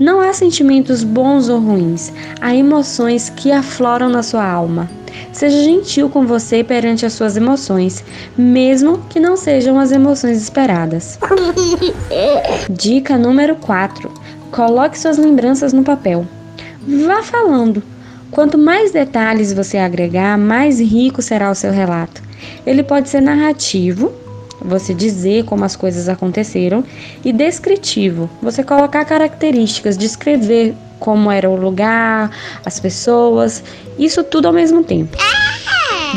[0.00, 2.10] Não há sentimentos bons ou ruins,
[2.40, 4.88] há emoções que afloram na sua alma.
[5.30, 8.02] Seja gentil com você perante as suas emoções,
[8.34, 11.18] mesmo que não sejam as emoções esperadas.
[12.70, 14.10] Dica número 4:
[14.50, 16.26] coloque suas lembranças no papel.
[17.06, 17.82] Vá falando.
[18.34, 22.20] Quanto mais detalhes você agregar, mais rico será o seu relato.
[22.66, 24.12] Ele pode ser narrativo,
[24.60, 26.82] você dizer como as coisas aconteceram,
[27.24, 32.32] e descritivo, você colocar características, descrever como era o lugar,
[32.66, 33.62] as pessoas,
[34.00, 35.16] isso tudo ao mesmo tempo.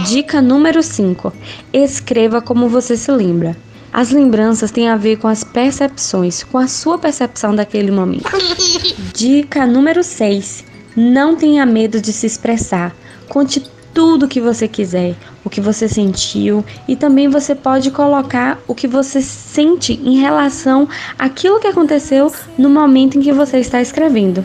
[0.08, 1.32] Dica número 5:
[1.72, 3.56] escreva como você se lembra.
[3.94, 8.26] As lembranças têm a ver com as percepções, com a sua percepção daquele momento.
[9.14, 10.67] Dica número 6:
[10.98, 12.96] não tenha medo de se expressar.
[13.30, 18.60] Conte tudo o que você quiser, o que você sentiu e também você pode colocar
[18.68, 23.82] o que você sente em relação àquilo que aconteceu no momento em que você está
[23.82, 24.44] escrevendo.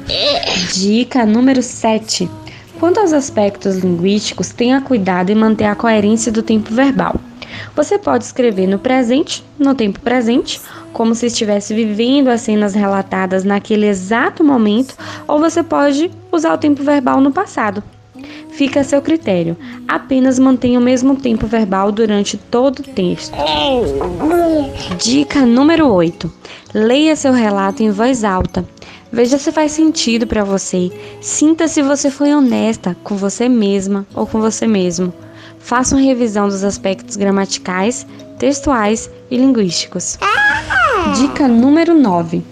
[0.75, 2.31] Dica número 7.
[2.79, 7.17] Quanto aos aspectos linguísticos, tenha cuidado em manter a coerência do tempo verbal.
[7.77, 10.61] Você pode escrever no presente, no tempo presente,
[10.93, 14.95] como se estivesse vivendo as cenas relatadas naquele exato momento,
[15.27, 17.83] ou você pode usar o tempo verbal no passado.
[18.51, 19.57] Fica a seu critério.
[19.89, 23.35] Apenas mantenha o mesmo tempo verbal durante todo o texto.
[24.99, 26.31] Dica número 8.
[26.75, 28.65] Leia seu relato em voz alta.
[29.11, 30.91] Veja se faz sentido para você.
[31.21, 35.13] Sinta se você foi honesta com você mesma ou com você mesmo.
[35.59, 38.07] Faça uma revisão dos aspectos gramaticais,
[38.39, 40.19] textuais e linguísticos.
[41.11, 42.43] Dica número 9.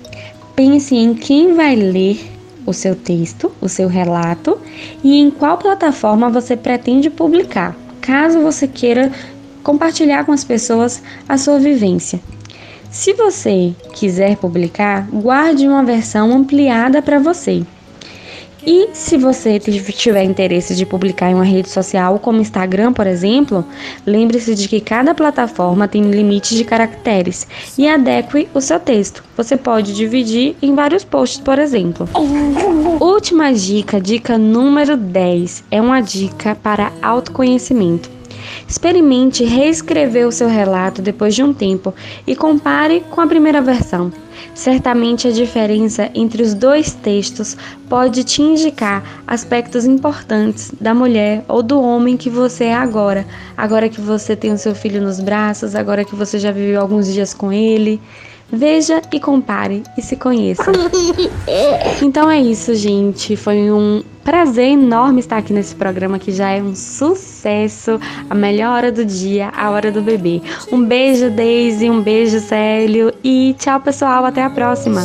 [0.56, 2.20] Pense em quem vai ler
[2.66, 4.58] o seu texto, o seu relato
[5.02, 9.10] e em qual plataforma você pretende publicar, caso você queira
[9.62, 12.20] compartilhar com as pessoas a sua vivência.
[12.90, 17.64] Se você quiser publicar, guarde uma versão ampliada para você.
[18.66, 23.64] E se você tiver interesse de publicar em uma rede social, como Instagram, por exemplo,
[24.06, 27.46] lembre-se de que cada plataforma tem limite de caracteres
[27.78, 29.24] e adeque o seu texto.
[29.36, 32.08] Você pode dividir em vários posts, por exemplo.
[33.00, 38.10] Última dica, dica número 10, é uma dica para autoconhecimento.
[38.68, 41.94] Experimente reescrever o seu relato depois de um tempo
[42.26, 44.12] e compare com a primeira versão.
[44.54, 47.56] Certamente a diferença entre os dois textos
[47.88, 53.26] pode te indicar aspectos importantes da mulher ou do homem que você é agora,
[53.56, 57.12] agora que você tem o seu filho nos braços, agora que você já viveu alguns
[57.12, 58.00] dias com ele.
[58.52, 60.70] Veja e compare e se conheça.
[62.02, 63.36] Então é isso, gente.
[63.36, 68.00] Foi um prazer enorme estar aqui nesse programa que já é um sucesso.
[68.28, 70.40] A melhor hora do dia, a hora do bebê.
[70.70, 73.12] Um beijo, Daisy, um beijo, Célio.
[73.22, 74.24] E tchau, pessoal.
[74.24, 75.02] Até a próxima.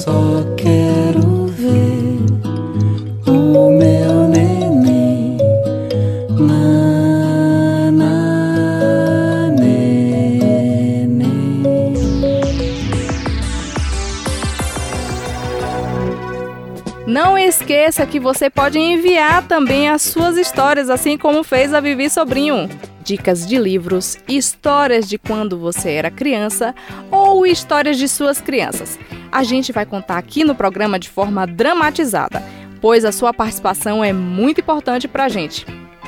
[17.65, 22.69] Esqueça que você pode enviar também as suas histórias, assim como fez a Vivi Sobrinho.
[23.03, 26.75] Dicas de livros, histórias de quando você era criança
[27.09, 28.99] ou histórias de suas crianças.
[29.31, 32.43] A gente vai contar aqui no programa de forma dramatizada,
[32.79, 35.65] pois a sua participação é muito importante para a gente.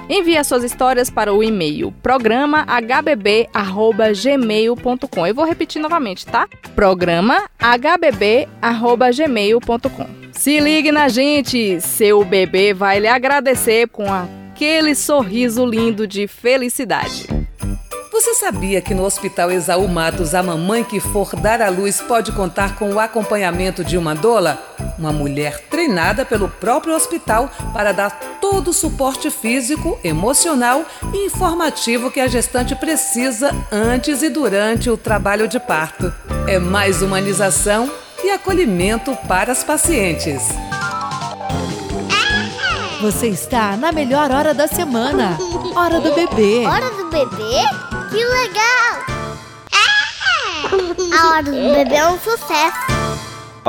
[0.08, 5.26] Envie as suas histórias para o e-mail programa hbb@gmail.com.
[5.26, 6.48] Eu vou repetir novamente, tá?
[6.76, 10.27] Programa hbb@gmail.com.
[10.38, 17.28] Se ligue na gente, seu bebê vai lhe agradecer com aquele sorriso lindo de felicidade.
[18.12, 22.32] Você sabia que no Hospital Exaú Matos a mamãe que for dar à luz pode
[22.34, 24.62] contar com o acompanhamento de uma doula?
[24.98, 32.12] Uma mulher treinada pelo próprio hospital para dar todo o suporte físico, emocional e informativo
[32.12, 36.14] que a gestante precisa antes e durante o trabalho de parto.
[36.48, 37.92] É mais humanização
[38.24, 40.44] e acolhimento para as pacientes.
[43.02, 45.38] Você está na melhor hora da semana.
[45.76, 46.66] Hora do bebê.
[46.66, 47.62] Hora do bebê?
[48.10, 49.06] Que legal!
[49.72, 51.16] É!
[51.16, 52.88] A hora do bebê é um sucesso.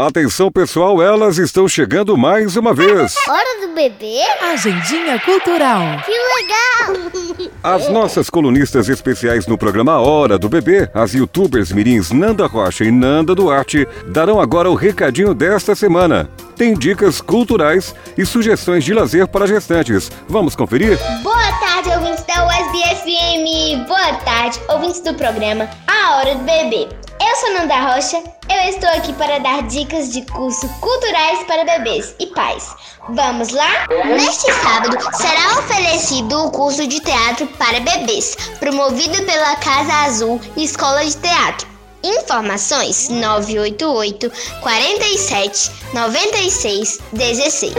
[0.07, 3.17] Atenção pessoal, elas estão chegando mais uma vez.
[3.29, 4.21] Hora do bebê?
[4.41, 5.81] Agendinha cultural.
[6.07, 7.51] Que legal!
[7.65, 12.93] As nossas colunistas especiais no programa Hora do Bebê, as youtubers mirins Nanda Rocha e
[12.93, 16.31] Nanda Duarte, darão agora o recadinho desta semana.
[16.55, 20.13] Tem dicas culturais e sugestões de lazer para gestantes.
[20.29, 20.97] Vamos conferir?
[21.25, 23.85] Boa tarde, ouvintes da USBFM.
[23.89, 27.08] Boa tarde, ouvintes do programa A Hora do Bebê.
[27.21, 32.15] Eu sou Nanda Rocha, eu estou aqui para dar dicas de curso culturais para bebês
[32.21, 32.75] e pais.
[33.09, 33.87] Vamos lá?
[34.07, 41.05] Neste sábado será oferecido o curso de teatro para bebês, promovido pela Casa Azul Escola
[41.05, 41.78] de Teatro.
[42.03, 44.31] Informações 988
[44.61, 47.75] 47 96 16.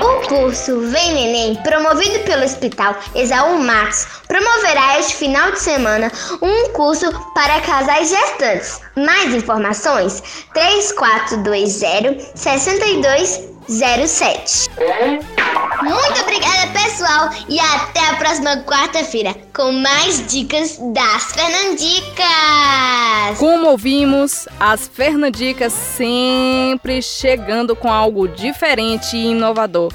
[0.00, 6.10] O curso Vem Neném, promovido pelo Hospital Exaú Matos, promoverá este final de semana
[6.42, 8.80] um curso para casais gestantes.
[8.96, 10.22] Mais informações
[10.52, 14.68] 3420 6207.
[15.82, 23.38] Muito obrigada, pessoal, e até a próxima quarta-feira com mais dicas das Fernandicas.
[23.38, 29.92] Como ouvimos, as Fernandicas sempre chegando com algo diferente e inovador.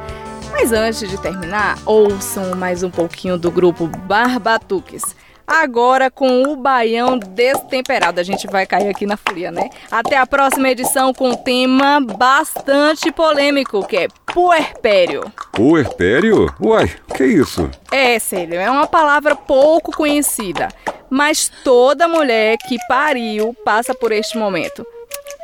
[0.51, 5.15] Mas antes de terminar, ouçam mais um pouquinho do grupo Barbatuques.
[5.47, 8.21] Agora com o baião destemperado.
[8.21, 9.71] A gente vai cair aqui na folia, né?
[9.91, 15.23] Até a próxima edição com um tema bastante polêmico, que é puerpério.
[15.53, 16.53] Puerpério?
[16.61, 17.71] Uai, que isso?
[17.93, 20.69] É, Célio, é uma palavra pouco conhecida,
[21.09, 24.85] mas toda mulher que pariu passa por este momento.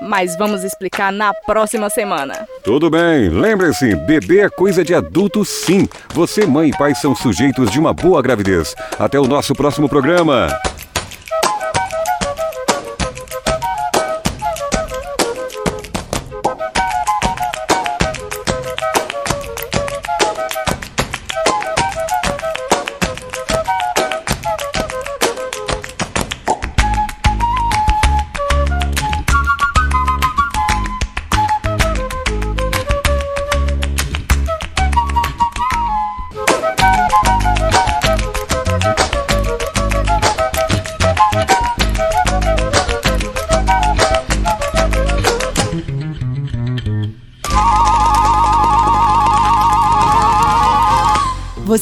[0.08, 2.46] Mas vamos explicar na próxima semana.
[2.64, 5.88] Tudo bem, lembre-se, bebê é coisa de adulto sim.
[6.12, 8.74] Você, mãe e pai são sujeitos de uma boa gravidez.
[8.98, 10.48] Até o nosso próximo programa.